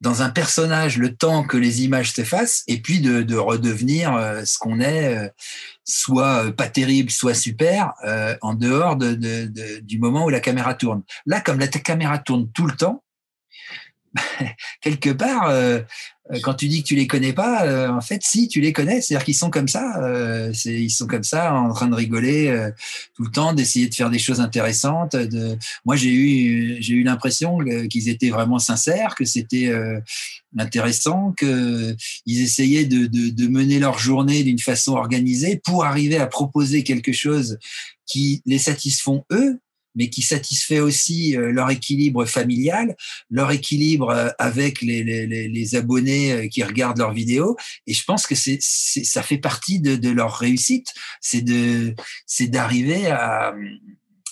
[0.00, 4.44] dans un personnage le temps que les images s'effacent et puis de, de redevenir euh,
[4.44, 5.32] ce qu'on est
[5.84, 10.40] soit pas terrible soit super euh, en dehors de, de, de, du moment où la
[10.40, 11.02] caméra tourne.
[11.26, 13.03] Là comme la caméra tourne tout le temps
[14.80, 15.80] quelque part, euh,
[16.32, 18.72] euh, quand tu dis que tu les connais pas, euh, en fait, si tu les
[18.72, 22.48] connais, c'est-à-dire qu'ils sont comme ça, euh, ils sont comme ça, en train de rigoler
[22.48, 22.70] euh,
[23.14, 25.16] tout le temps, d'essayer de faire des choses intéressantes.
[25.16, 25.58] De...
[25.84, 27.58] Moi, j'ai eu, j'ai eu l'impression
[27.90, 29.72] qu'ils étaient vraiment sincères, que c'était
[30.58, 31.94] intéressant, que
[32.26, 36.84] ils essayaient de, de, de mener leur journée d'une façon organisée pour arriver à proposer
[36.84, 37.58] quelque chose
[38.06, 39.58] qui les satisfont eux,
[39.94, 42.96] mais qui satisfait aussi euh, leur équilibre familial,
[43.30, 47.56] leur équilibre euh, avec les, les, les, abonnés euh, qui regardent leurs vidéos.
[47.86, 51.94] Et je pense que c'est, ça fait partie de, de leur réussite, c'est de,
[52.26, 53.54] c'est d'arriver à,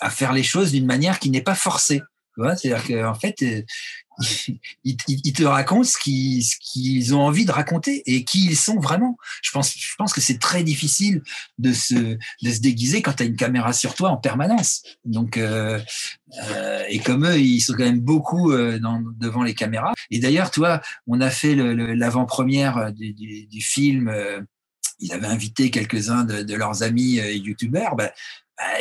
[0.00, 2.00] à faire les choses d'une manière qui n'est pas forcée.
[2.36, 3.44] C'est-à-dire qu'en fait,
[4.84, 9.16] ils, te racontent ce qu'ils, ont envie de raconter et qui ils sont vraiment.
[9.42, 11.22] Je pense, que c'est très difficile
[11.58, 12.18] de se,
[12.60, 14.82] déguiser quand tu as une caméra sur toi en permanence.
[15.04, 15.80] Donc, euh,
[16.42, 18.78] euh, et comme eux, ils sont quand même beaucoup euh,
[19.18, 19.92] devant les caméras.
[20.10, 24.08] Et d'ailleurs, toi, on a fait l'avant-première du, du, film.
[24.08, 24.40] Euh,
[25.02, 27.96] ils avaient invité quelques-uns de, leurs amis euh, youtubeurs.
[27.96, 28.10] Ben,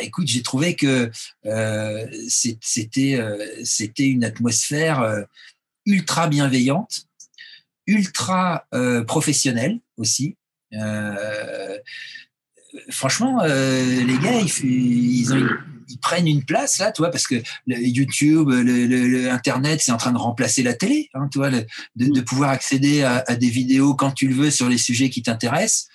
[0.00, 1.10] écoute, j'ai trouvé que
[1.46, 5.22] euh, c'était euh, c'était une atmosphère euh,
[5.86, 7.06] ultra bienveillante,
[7.86, 8.66] ultra
[9.06, 10.36] professionnelle aussi.
[12.90, 19.80] Franchement, les gars, ils, prennent une place là, tu vois, parce que YouTube, le, Internet,
[19.82, 23.50] c'est en train de remplacer la télé, hein, tu vois, de, pouvoir accéder à, des
[23.50, 25.88] vidéos quand tu le veux sur les sujets qui t'intéressent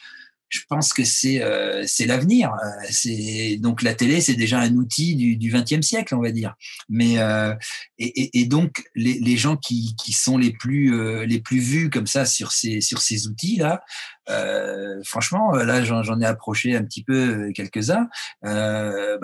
[0.50, 2.52] je pense que c'est euh, c'est l'avenir.
[2.54, 6.32] Euh, c'est donc la télé, c'est déjà un outil du du XXe siècle, on va
[6.32, 6.56] dire.
[6.89, 7.54] Mais euh,
[8.00, 12.26] et, donc les, les gens qui, qui sont les plus les plus vus comme ça
[12.26, 13.82] sur ces sur ces outils là,
[14.30, 18.08] euh, franchement, là j'en ai approché un petit peu quelques uns.
[18.44, 19.20] Bah,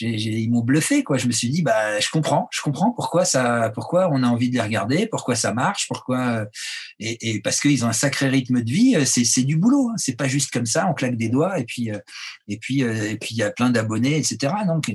[0.00, 1.18] ils m'ont bluffé quoi.
[1.18, 4.50] Je me suis dit bah je comprends, je comprends pourquoi ça, pourquoi on a envie
[4.50, 6.46] de les regarder, pourquoi ça marche, pourquoi
[6.98, 8.96] et, et parce qu'ils ont un sacré rythme de vie.
[9.06, 9.94] C'est du boulot, hein.
[9.96, 11.98] c'est pas juste comme ça, on claque des doigts et puis euh,
[12.48, 14.52] et puis euh, et puis il y a plein d'abonnés, etc.
[14.66, 14.94] Donc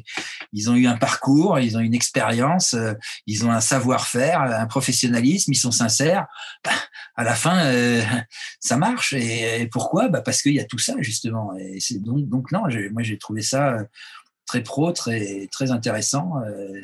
[0.53, 2.93] ils ont eu un parcours, ils ont une expérience, euh,
[3.25, 6.27] ils ont un savoir-faire, un professionnalisme, ils sont sincères.
[6.63, 6.71] Bah,
[7.15, 7.71] à la fin,
[8.59, 9.13] ça marche.
[9.19, 10.09] Et, pourquoi?
[10.09, 11.53] Bah Parce qu'il y a tout ça justement.
[11.57, 13.77] Et donc donc non, moi j'ai trouvé ça
[14.45, 16.33] très pro, très très intéressant.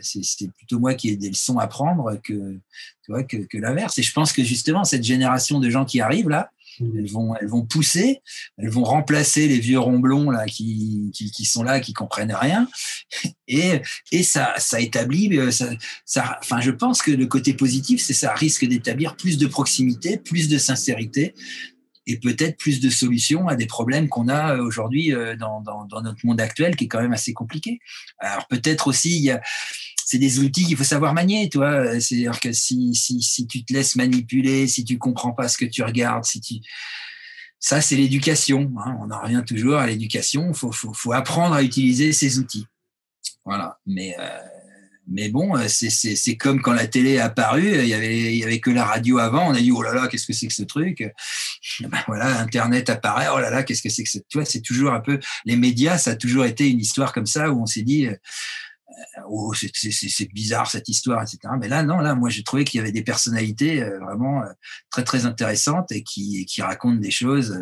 [0.02, 2.58] C'est plutôt moi qui ai des leçons à prendre que
[3.04, 3.98] tu vois que, que l'inverse.
[4.00, 6.98] Et je pense que justement cette génération de gens qui arrivent là, Mmh.
[6.98, 8.22] Elles vont, elles vont pousser,
[8.58, 12.68] elles vont remplacer les vieux ronblons là qui, qui, qui sont là, qui comprennent rien.
[13.48, 13.82] Et,
[14.12, 15.70] et ça, ça établit, euh, ça,
[16.06, 20.18] ça, enfin, je pense que le côté positif, c'est ça risque d'établir plus de proximité,
[20.18, 21.34] plus de sincérité
[22.08, 26.02] et peut-être plus de solutions à des problèmes qu'on a aujourd'hui euh, dans, dans, dans,
[26.02, 27.80] notre monde actuel qui est quand même assez compliqué.
[28.20, 29.30] Alors peut-être aussi
[30.06, 32.00] c'est des outils qu'il faut savoir manier, toi.
[32.00, 35.66] C'est-à-dire que si, si, si tu te laisses manipuler, si tu comprends pas ce que
[35.66, 36.56] tu regardes, si tu
[37.60, 38.72] ça, c'est l'éducation.
[38.78, 38.96] Hein.
[39.02, 40.50] On en revient toujours à l'éducation.
[40.50, 42.68] Il faut, faut, faut, apprendre à utiliser ces outils.
[43.44, 43.80] Voilà.
[43.88, 44.40] Mais, euh,
[45.08, 47.80] mais bon, c'est comme quand la télé est apparue.
[47.80, 49.48] Il y avait, y avait que la radio avant.
[49.50, 51.04] On a dit oh là là, qu'est-ce que c'est que ce truc?
[51.82, 53.28] Ben Voilà, Internet apparaît.
[53.34, 54.20] Oh là là, qu'est-ce que c'est que ce.
[54.30, 55.98] Tu vois, c'est toujours un peu les médias.
[55.98, 58.16] Ça a toujours été une histoire comme ça où on s'est dit euh,
[59.28, 61.40] oh, c'est bizarre cette histoire, etc.
[61.60, 64.52] Mais là, non, là, moi, j'ai trouvé qu'il y avait des personnalités euh, vraiment euh,
[64.90, 67.58] très, très intéressantes et qui, qui racontent des choses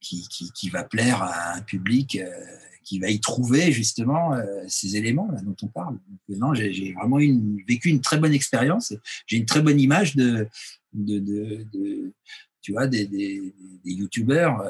[0.00, 2.18] qui, qui, qui va plaire à un public
[2.90, 4.34] qui va y trouver justement
[4.66, 5.94] ces éléments là, dont on parle.
[6.28, 8.92] Donc, non, j'ai vraiment une, vécu une très bonne expérience.
[9.26, 10.48] J'ai une très bonne image de,
[10.92, 12.12] de, de, de
[12.60, 14.60] tu vois, des, des, des youtubeurs.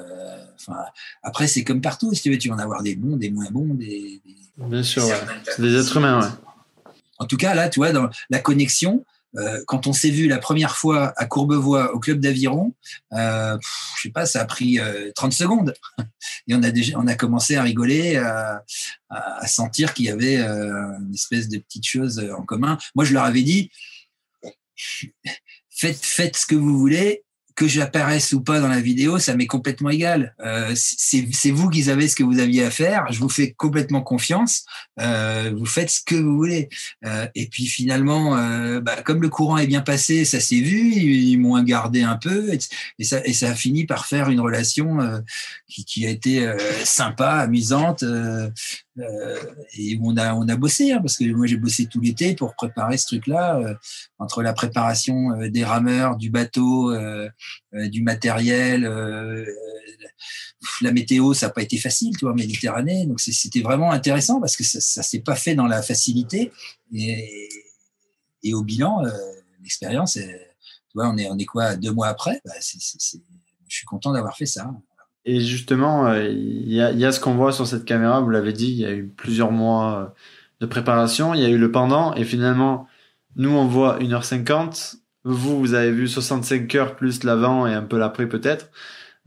[0.55, 0.77] enfin,
[1.23, 3.51] après, c'est comme partout, si tu veux, tu vas en avoir des bons, des moins
[3.51, 4.21] bons, des.
[4.59, 5.03] Bien sûr,
[5.45, 6.93] c'est des êtres humains, ouais.
[7.19, 9.07] En tout cas, là, tu vois, dans la connexion,
[9.37, 12.75] euh, quand on s'est vu la première fois à Courbevoie au club d'aviron,
[13.13, 13.57] euh,
[13.97, 15.75] je sais pas, ça a pris euh, 30 secondes
[16.49, 18.65] et on a déjà, commencé à rigoler, à,
[19.09, 22.79] à sentir qu'il y avait euh, une espèce de petite chose en commun.
[22.95, 23.71] Moi, je leur avais dit,
[25.69, 27.25] faites, faites ce que vous voulez,
[27.61, 30.35] que j'apparaisse ou pas dans la vidéo, ça m'est complètement égal.
[30.43, 33.05] Euh, c'est vous qui savez ce que vous aviez à faire.
[33.13, 34.65] Je vous fais complètement confiance.
[34.99, 36.71] Euh, vous faites ce que vous voulez.
[37.05, 40.95] Euh, et puis finalement, euh, bah, comme le courant est bien passé, ça s'est vu.
[40.95, 42.51] Ils, m'ont gardé un peu
[42.99, 45.19] et, ça, et ça a fini par faire une relation euh,
[45.69, 48.05] qui, qui, a été euh, sympa, amusante.
[49.77, 52.55] Et on a, on a bossé, hein, parce que moi j'ai bossé tout l'été pour
[52.55, 53.61] préparer ce truc-là,
[54.19, 56.91] entre la préparation des rameurs, du bateau,
[57.75, 58.85] euh, du matériel.
[58.85, 59.47] Euh,
[60.81, 63.07] la météo, ça n'a pas été facile, tu vois, Méditerranée.
[63.07, 66.53] Donc c'était vraiment intéressant parce que ça, ça s'est pas fait dans la facilité.
[66.93, 67.49] Et,
[68.43, 69.11] et au bilan, euh,
[69.63, 72.41] l'expérience, tu vois, on est, on est quoi deux mois après?
[72.45, 72.79] Bah, Je
[73.69, 74.71] suis content d'avoir fait ça.
[75.25, 78.53] Et justement, il y, a, y, a, ce qu'on voit sur cette caméra, vous l'avez
[78.53, 80.15] dit, il y a eu plusieurs mois
[80.61, 82.89] de préparation, il y a eu le pendant, et finalement,
[83.37, 87.99] nous, on voit 1h50, vous, vous avez vu 65 heures plus l'avant et un peu
[87.99, 88.71] l'après peut-être.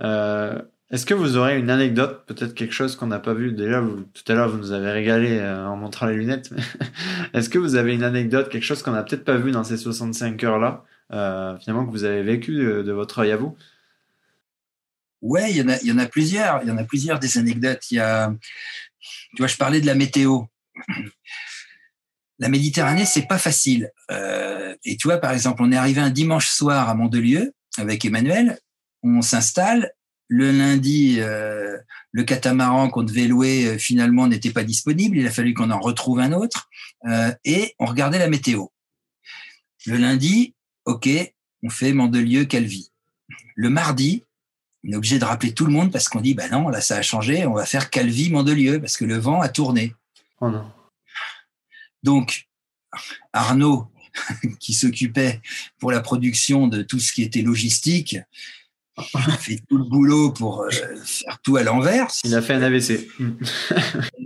[0.02, 0.60] Euh,
[0.91, 3.52] Est-ce que vous aurez une anecdote, peut-être quelque chose qu'on n'a pas vu?
[3.54, 6.52] Déjà, tout à l'heure, vous nous avez régalé euh, en montrant les lunettes.
[7.34, 9.78] Est-ce que vous avez une anecdote, quelque chose qu'on n'a peut-être pas vu dans ces
[9.78, 10.84] 65 heures-là,
[11.14, 13.56] euh, finalement, que vous avez vécu de, votre œil à vous?
[15.24, 15.62] Ouais, il y,
[15.92, 16.62] en a, plusieurs.
[16.64, 17.90] Il y en a plusieurs des anecdotes.
[17.92, 18.32] Il y a,
[19.36, 20.44] tu vois, je parlais de la météo
[22.40, 23.92] la Méditerranée, c'est pas facile.
[24.12, 28.04] Euh, et tu vois, par exemple, on est arrivé un dimanche soir à Mandelieu avec
[28.04, 28.60] Emmanuel.
[29.02, 29.92] On s'installe.
[30.28, 31.78] Le lundi, euh,
[32.12, 35.18] le catamaran qu'on devait louer euh, finalement n'était pas disponible.
[35.18, 36.70] Il a fallu qu'on en retrouve un autre.
[37.46, 38.66] et on regardait la météo.
[39.86, 40.54] Le lundi,
[40.86, 41.10] ok,
[41.62, 42.92] on fait Mandelieu, Calvi.
[43.56, 44.24] Le mardi,
[44.86, 46.98] on est obligé de rappeler tout le monde parce qu'on dit, bah non, là ça
[46.98, 49.96] a changé, on va faire Calvi, Mandelieu parce que le vent a tourné.
[50.42, 50.66] Oh non.
[52.04, 52.48] Donc,
[53.32, 53.88] Arnaud,
[54.60, 55.42] qui s'occupait
[55.80, 58.18] pour la production de tout ce qui était logistique,
[59.40, 60.70] fait tout le boulot pour euh,
[61.04, 62.08] faire tout à l'envers.
[62.24, 63.08] Il a fait un AVC.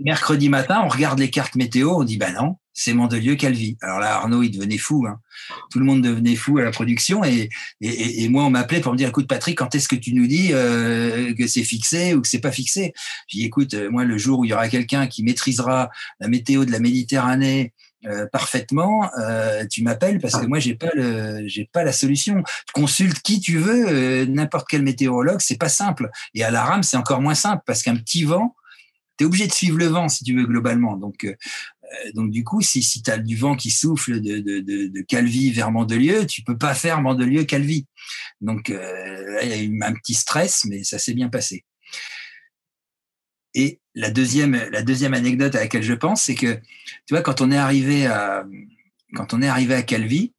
[0.02, 3.76] Mercredi matin, on regarde les cartes météo, on dit bah non, c'est Mandelieu Calvi.
[3.82, 5.06] Alors là, Arnaud, il devenait fou.
[5.08, 5.18] Hein.
[5.70, 7.48] Tout le monde devenait fou à la production et,
[7.80, 10.26] et, et moi, on m'appelait pour me dire écoute, Patrick, quand est-ce que tu nous
[10.26, 12.92] dis euh, que c'est fixé ou que c'est pas fixé?
[13.26, 16.28] J'ai dit écoute, euh, moi, le jour où il y aura quelqu'un qui maîtrisera la
[16.28, 17.72] météo de la Méditerranée
[18.06, 22.44] euh, parfaitement, euh, tu m'appelles parce que moi j'ai pas le, j'ai pas la solution.
[22.72, 26.08] Consulte qui tu veux, euh, n'importe quel météorologue, c'est pas simple.
[26.32, 28.54] Et à la rame, c'est encore moins simple parce qu'un petit vent,
[29.16, 30.96] tu es obligé de suivre le vent si tu veux globalement.
[30.96, 31.26] Donc
[32.14, 35.50] donc du coup, si, si tu as du vent qui souffle de, de, de, Calvi
[35.50, 37.86] vers Mandelieu, tu peux pas faire Mandelieu-Calvi.
[38.40, 41.64] Donc là, il y a eu un petit stress, mais ça s'est bien passé.
[43.54, 46.54] Et la deuxième, la deuxième anecdote à laquelle je pense, c'est que,
[47.06, 48.44] tu vois, quand on est arrivé à,
[49.14, 50.32] quand on est arrivé à Calvi,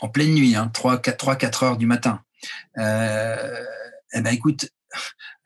[0.00, 2.22] en pleine nuit, hein, 3, 4, 3, 4 heures du matin,
[2.78, 3.64] euh,
[4.14, 4.70] eh ben, écoute,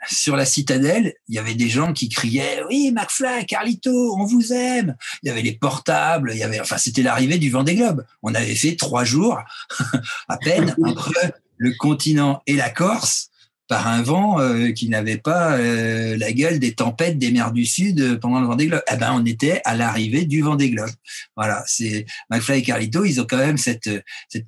[0.09, 4.53] sur la citadelle, il y avait des gens qui criaient oui McFly, Carlito, on vous
[4.53, 4.97] aime.
[5.23, 8.05] Il y avait les portables, il y avait enfin c'était l'arrivée du Vendée Globe.
[8.23, 9.39] On avait fait trois jours
[10.29, 11.13] à peine entre
[11.57, 13.31] le continent et la Corse
[13.69, 17.67] par un vent euh, qui n'avait pas euh, la gueule des tempêtes des mers du
[17.67, 18.83] Sud euh, pendant le Vendée Globe.
[18.93, 20.91] Eh ben, on était à l'arrivée du Vendée Globe.
[21.37, 23.89] Voilà, c'est McFly et Carlito, ils ont quand même cette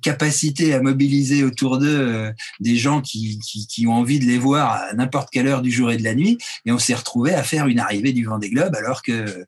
[0.01, 3.39] capacité à mobiliser autour d'eux des gens qui,
[3.87, 6.37] ont envie de les voir à n'importe quelle heure du jour et de la nuit.
[6.65, 9.45] Et on s'est retrouvé à faire une arrivée du Vendée Globe alors que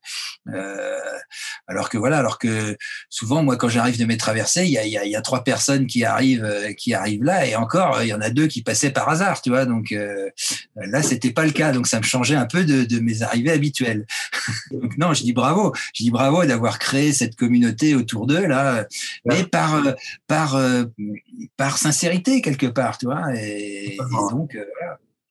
[1.68, 2.78] alors que voilà, alors que
[3.10, 6.04] souvent moi quand j'arrive de mes traversées, il y a, y a trois personnes qui
[6.04, 9.42] arrivent qui arrivent là et encore il y en a deux qui passaient par hasard,
[9.42, 9.61] tu vois.
[9.66, 10.30] Donc euh,
[10.76, 11.72] là, c'était pas le cas.
[11.72, 14.06] Donc ça me changeait un peu de, mes arrivées habituelles.
[14.72, 15.74] donc non, je dis bravo.
[15.94, 18.86] Je dis bravo d'avoir créé cette communauté autour d'eux là,
[19.26, 19.94] mais par euh,
[20.28, 20.84] par euh,
[21.58, 23.34] par sincérité quelque part, tu vois.
[23.36, 23.98] Et,
[24.32, 24.58] donc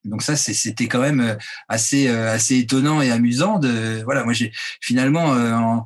[0.04, 1.36] Donc ça, c'était quand même
[1.68, 4.24] assez assez étonnant et amusant de voilà.
[4.24, 5.76] Moi, j'ai finalement, euh,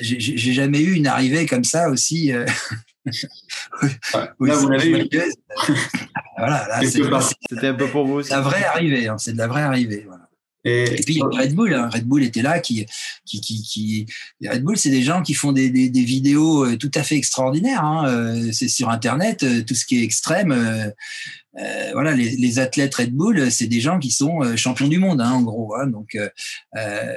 [0.00, 2.32] j'ai jamais eu une arrivée comme ça aussi.
[4.14, 5.08] là, vous l'avez eu.
[6.38, 6.80] voilà, là,
[7.48, 8.22] c'était un peu pour vous.
[8.22, 10.04] C'est la vraie arrivée, hein, c'est de la vraie arrivée.
[10.06, 10.28] Voilà.
[10.64, 12.86] Et, puis Red Bull, hein, Red Bull était là, qui,
[13.26, 14.06] qui, qui, qui...
[14.46, 17.16] Red Bull, c'est des gens qui font des, des, des, vidéos euh, tout à fait
[17.16, 17.84] extraordinaires.
[17.84, 18.08] Hein.
[18.08, 20.92] Euh, c'est sur Internet, euh, tout ce qui est extrême.
[21.58, 25.20] Euh, voilà, les, athlètes Red Bull, c'est des gens qui sont euh, champions du monde,
[25.20, 25.74] hein, en gros.
[25.76, 25.86] Hein.
[25.86, 27.14] donc, euh,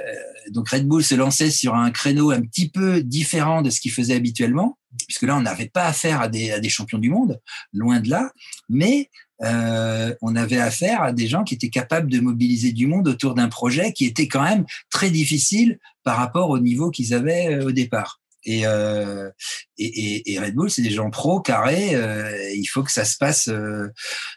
[0.51, 3.91] donc Red Bull se lançait sur un créneau un petit peu différent de ce qu'il
[3.91, 4.77] faisait habituellement,
[5.07, 7.39] puisque là, on n'avait pas affaire à des, à des champions du monde,
[7.73, 8.31] loin de là,
[8.69, 9.09] mais
[9.39, 13.49] on avait affaire à des gens qui étaient capables de mobiliser du monde autour d'un
[13.49, 18.19] projet qui était quand même très difficile par rapport au niveau qu'ils avaient au départ.
[18.47, 19.29] Euh,
[19.77, 21.95] et, et, et, Red Bull, c'est des gens pro, carrés.
[21.95, 23.87] Euh, il faut que ça se passe euh,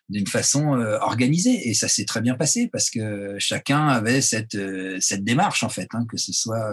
[0.09, 0.69] d'une façon
[1.01, 1.69] organisée.
[1.69, 4.57] Et ça s'est très bien passé parce que chacun avait cette,
[5.01, 6.73] cette démarche, en fait, hein, que ce soit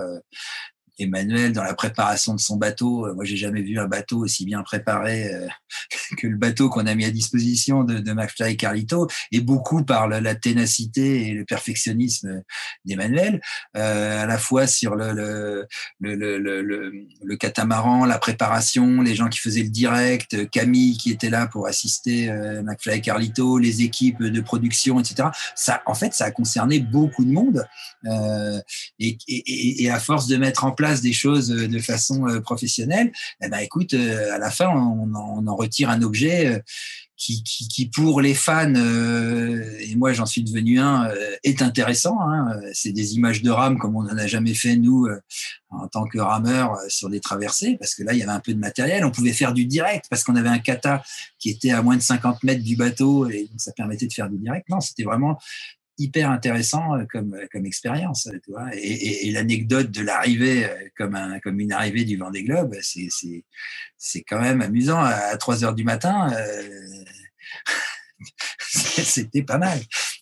[1.00, 3.08] Emmanuel dans la préparation de son bateau.
[3.08, 5.48] Euh, moi, j'ai jamais vu un bateau aussi bien préparé euh,
[6.18, 9.84] que le bateau qu'on a mis à disposition de, de McFly et Carlito, et beaucoup
[9.84, 12.44] par la, ténacité et le perfectionnisme
[12.86, 13.42] d'Emmanuel,
[13.76, 15.68] euh, à la fois sur le
[17.40, 22.30] catamaran, la préparation, les gens qui faisaient le direct, Camille qui était là pour assister
[22.30, 25.30] euh, McFly et Carlito, les équipes de production, etc.
[25.56, 27.66] Ça, en fait, ça a concerné beaucoup de monde,
[29.00, 33.12] et à force de mettre en place des choses euh, de façon euh, professionnelle,
[33.42, 36.62] eh ben, écoute, euh, à la fin, on, en retire un objet
[37.16, 41.10] qui, qui, pour les fans, et moi j'en suis devenu un,
[41.44, 42.20] est intéressant.
[42.22, 42.60] Hein.
[42.74, 45.08] C'est des images de rame comme on n'en a jamais fait nous
[45.70, 48.54] en tant que rameur sur des traversées, parce que là il y avait un peu
[48.54, 49.04] de matériel.
[49.04, 51.02] On pouvait faire du direct parce qu'on avait un kata
[51.40, 54.38] qui était à moins de 50 mètres du bateau et ça permettait de faire du
[54.38, 54.70] direct.
[54.70, 55.40] Non, c'était vraiment
[55.98, 58.30] hyper intéressant euh, comme, euh, comme expérience.
[58.44, 62.44] Tu vois et, et, l'anecdote de l'arrivée euh, comme, un, comme une arrivée du Vendée
[62.44, 63.44] Globe, c'est, c'est,
[63.98, 65.00] c'est quand même amusant.
[65.00, 67.04] À 3 heures du matin, euh,
[68.60, 69.80] c'était pas mal.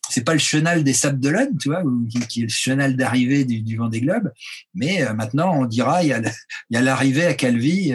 [0.09, 3.43] C'est pas le chenal des Sables d'Olonne, tu vois, qui, qui, est le chenal d'arrivée
[3.43, 4.32] du, du Vendée Globe,
[4.73, 6.19] mais maintenant on dira il y a,
[6.69, 7.93] il y a l'arrivée à Calvi.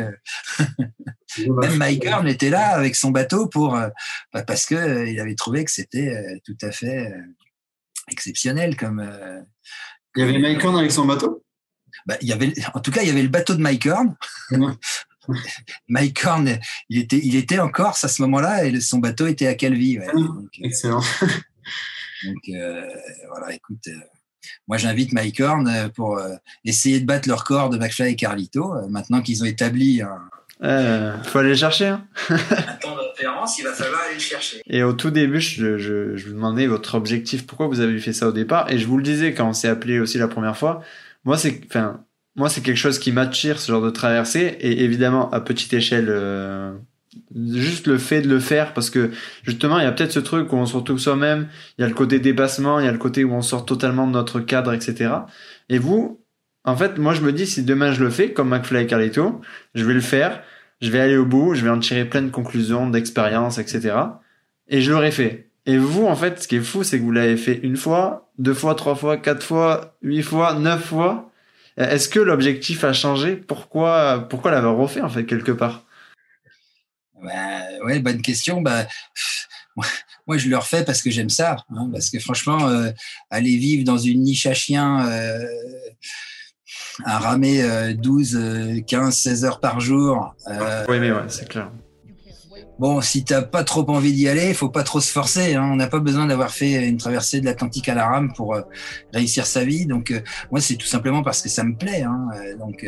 [1.39, 3.75] Même Mike Horn était là avec son bateau pour
[4.35, 7.15] bah, parce que il avait trouvé que c'était tout à fait
[8.13, 9.01] exceptionnel comme.
[9.01, 9.41] Euh,
[10.17, 11.45] il y avait Mike Horn avec son bateau?
[12.07, 14.17] Bah, il y avait, en tout cas, il y avait le bateau de Mike Horn.
[15.89, 16.59] Mike Horn,
[16.89, 19.99] il était, il était en Corse à ce moment-là et son bateau était à Calvi.
[19.99, 20.09] Ouais.
[20.09, 21.03] Euh, Excellent.
[22.25, 22.87] Donc euh,
[23.29, 24.01] voilà, écoute, euh,
[24.67, 26.21] moi j'invite Mike Horn pour
[26.65, 28.75] essayer de battre leur corps de McFly et Carlito.
[28.89, 30.29] maintenant qu'ils ont établi un,
[30.63, 31.87] euh, faut aller le chercher.
[31.87, 32.07] Hein.
[32.31, 34.61] il va falloir aller le chercher.
[34.67, 38.13] Et au tout début, je, je, je, vous demandais votre objectif, pourquoi vous avez fait
[38.13, 38.71] ça au départ.
[38.71, 40.83] Et je vous le disais quand on s'est appelé aussi la première fois.
[41.25, 42.05] Moi, c'est, enfin,
[42.37, 44.57] moi, c'est quelque chose qui m'attire, ce genre de traversée.
[44.61, 46.73] Et évidemment, à petite échelle, euh,
[47.55, 49.11] juste le fait de le faire, parce que
[49.43, 51.49] justement, il y a peut-être ce truc où on se retrouve soi-même.
[51.79, 54.07] Il y a le côté dépassement, il y a le côté où on sort totalement
[54.07, 55.13] de notre cadre, etc.
[55.69, 56.20] Et vous,
[56.65, 59.41] en fait, moi, je me dis, si demain je le fais, comme McFly et Carlito,
[59.75, 60.43] je vais le faire
[60.81, 63.97] je vais aller au bout, je vais en tirer plein de conclusions, d'expériences, etc.
[64.69, 65.51] Et je l'aurais fait.
[65.67, 68.33] Et vous, en fait, ce qui est fou, c'est que vous l'avez fait une fois,
[68.39, 71.31] deux fois, trois fois, quatre fois, huit fois, neuf fois.
[71.77, 73.37] Est-ce que l'objectif a changé?
[73.37, 75.85] Pourquoi, pourquoi l'avoir refait, en fait, quelque part?
[77.23, 77.31] Bah,
[77.85, 78.63] Ouais, bonne question.
[78.63, 78.87] Bah,
[80.27, 81.57] moi, je le refais parce que j'aime ça.
[81.71, 82.91] Hein, parce que franchement, euh,
[83.31, 85.07] aller vivre dans une niche à chiens...
[85.11, 85.47] Euh,
[87.05, 90.35] à ramer 12, 15, 16 heures par jour.
[90.49, 91.71] Euh, oui, mais ouais, c'est clair.
[92.79, 95.55] Bon, si t'as pas trop envie d'y aller, faut pas trop se forcer.
[95.55, 95.69] Hein.
[95.71, 98.63] On n'a pas besoin d'avoir fait une traversée de l'Atlantique à la rame pour euh,
[99.13, 99.85] réussir sa vie.
[99.85, 100.21] Donc, euh,
[100.51, 102.03] moi, c'est tout simplement parce que ça me plaît.
[102.03, 102.29] Hein.
[102.59, 102.87] Donc,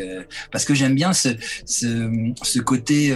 [0.51, 1.29] parce que j'aime bien ce,
[1.67, 3.13] ce, ce côté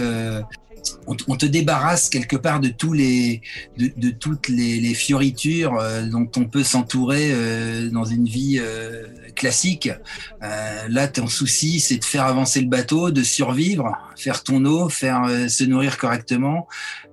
[1.07, 3.41] on, te débarrasse quelque part de tous les
[3.77, 8.59] de, toutes les, fioritures euh, dont on peut s'entourer euh, dans une vie
[9.37, 9.89] euh, classique.
[10.41, 15.25] là, ton souci, c'est de faire avancer le bateau, de survivre, faire ton eau, faire
[15.49, 16.67] se nourrir correctement,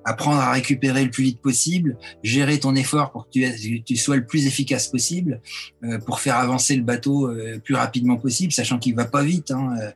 [0.04, 4.26] apprendre à récupérer le plus vite possible, gérer ton effort pour que tu, sois le
[4.26, 5.40] plus efficace possible,
[5.82, 9.50] euh, pour faire avancer le bateau euh, plus rapidement possible, sachant qu'il va pas vite.
[9.50, 9.90] Hein, euh,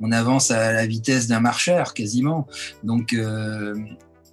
[0.00, 2.46] on avance à la vitesse d'un marcheur quasiment.
[2.82, 3.16] Donc,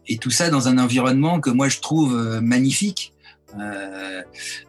[0.07, 3.13] et tout ça dans un environnement que moi je trouve magnifique.
[3.59, 4.21] Euh,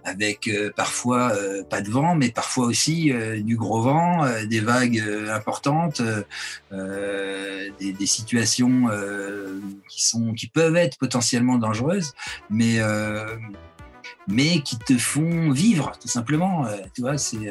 [0.05, 3.13] avec euh, parfois euh, pas de vent, mais parfois aussi
[3.43, 6.03] du gros vent, des vagues importantes,
[6.71, 8.89] des, situations
[9.89, 12.13] qui sont qui peuvent être potentiellement dangereuses,
[12.51, 12.79] mais
[14.29, 16.67] mais qui te font vivre tout simplement.
[16.95, 17.51] tu vois, c'est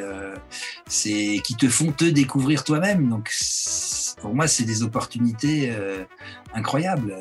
[0.86, 3.08] c'est qui te font te découvrir toi-même.
[3.08, 3.32] Donc
[4.20, 5.72] pour moi, c'est des opportunités
[6.54, 7.14] incroyables.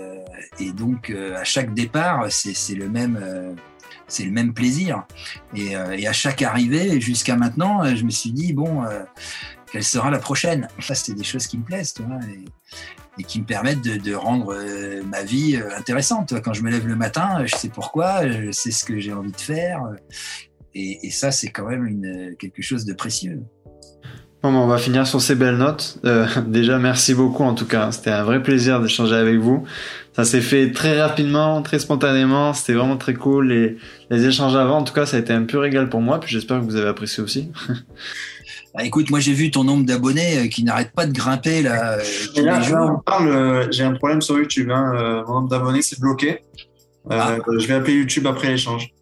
[0.59, 3.55] Et donc à chaque départ, c'est le même
[4.12, 5.05] c'est le même plaisir.
[5.55, 9.03] Et, euh, et, à chaque arrivée, jusqu'à maintenant, euh, je me suis dit, bon, euh,
[9.72, 10.68] quelle sera la prochaine?
[10.80, 11.93] Ça, c'est des choses qui me plaisent,
[13.18, 14.55] et, qui me permettent de, rendre
[15.05, 16.41] ma vie intéressante.
[16.41, 19.32] Quand je me lève le matin, je sais pourquoi, je sais ce que j'ai envie
[19.32, 19.84] de faire.
[20.74, 23.43] Et, ça, c'est quand même quelque chose de précieux.
[24.44, 26.00] Bon, on va finir sur ces belles notes.
[26.04, 27.92] Euh, déjà, merci beaucoup en tout cas.
[27.92, 29.64] C'était un vrai plaisir d'échanger avec vous.
[30.14, 32.54] Ça s'est fait très rapidement, très spontanément.
[32.54, 33.78] C'était vraiment très cool.
[34.10, 36.20] Les échanges avant, en tout cas, ça a été un pur régal pour moi.
[36.20, 37.52] Puis j'espère que vous avez apprécié aussi.
[38.74, 41.98] Bah, écoute, moi j'ai vu ton nombre d'abonnés euh, qui n'arrête pas de grimper là.
[41.98, 43.68] Euh, là, on parle.
[43.70, 44.72] j'ai un problème sur YouTube.
[44.72, 45.24] Hein.
[45.28, 46.39] mon nombre d'abonnés c'est bloqué.
[47.10, 47.36] Ah.
[47.60, 48.94] Je vais appeler YouTube après l'échange.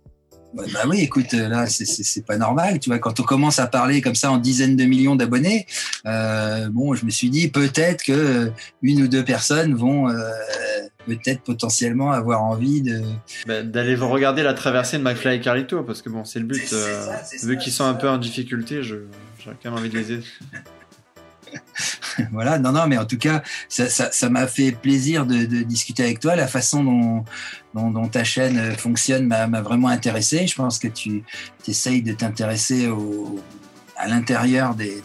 [0.54, 2.80] Bah, bah, oui, écoute, euh, là, c'est pas normal.
[2.80, 5.68] Tu vois, quand on commence à parler comme ça en dizaines de millions d'abonnés,
[6.06, 8.50] euh, bon, je me suis dit peut-être que euh,
[8.82, 10.32] une ou deux personnes vont euh,
[11.06, 13.02] peut-être potentiellement avoir envie de
[13.48, 16.74] bah, d'aller regarder la traversée de McFly et Carlito, parce que bon, c'est le but.
[17.44, 19.00] Vu qu'ils sont un peu en difficulté, j'ai
[19.44, 20.24] quand même envie de les aider.
[22.32, 26.36] voilà, non, non, mais en tout cas, ça m'a fait plaisir de, discuter avec toi.
[26.36, 27.24] La façon
[27.74, 30.48] dont, ta chaîne fonctionne m'a vraiment intéressé.
[30.48, 31.24] Je pense que tu
[31.68, 32.90] essayes de t'intéresser
[33.96, 35.04] à l'intérieur des,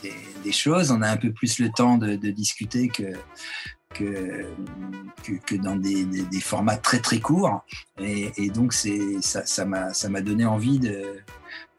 [0.52, 0.90] choses.
[0.90, 3.12] On a un peu plus le temps de, discuter que,
[3.94, 7.64] que, dans des, formats très très courts.
[8.00, 11.04] Et, donc, ça m'a donné envie de,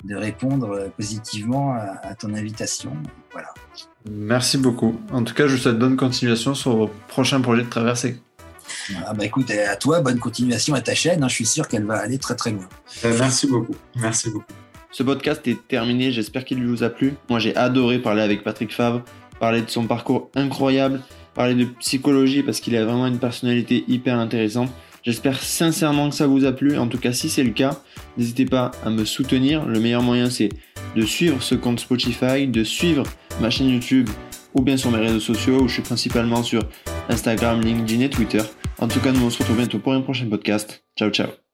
[0.07, 2.95] répondre positivement à, à ton invitation.
[3.31, 3.51] Voilà.
[4.09, 4.99] Merci beaucoup.
[5.11, 8.17] En tout cas, je vous souhaite bonne continuation sur vos prochains projets de traversée.
[9.05, 11.23] Ah bah écoute, à toi, bonne continuation à ta chaîne.
[11.23, 11.27] Hein.
[11.27, 12.67] je suis sûr qu'elle va aller très très loin.
[13.03, 13.75] Euh, merci beaucoup.
[13.95, 14.45] Merci beaucoup.
[14.91, 16.11] Ce podcast est terminé.
[16.11, 17.15] J'espère qu'il vous a plu.
[17.29, 19.03] Moi, j'ai adoré parler avec Patrick Favre,
[19.39, 21.01] parler de son parcours incroyable,
[21.33, 24.69] parler de psychologie parce qu'il a vraiment une personnalité hyper intéressante.
[25.05, 26.77] J'espère sincèrement que ça vous a plu.
[26.77, 27.79] En tout cas, si c'est le cas,
[28.17, 29.65] n'hésitez pas à me soutenir.
[29.65, 30.49] Le meilleur moyen, c'est
[30.95, 33.03] de suivre ce compte Spotify, de suivre
[33.39, 34.09] ma chaîne YouTube
[34.55, 36.63] ou bien sur mes réseaux sociaux où je suis principalement sur
[37.09, 38.41] Instagram, LinkedIn et Twitter.
[38.79, 40.83] En tout cas, nous on se retrouve bientôt pour un prochain podcast.
[40.97, 41.44] Ciao ciao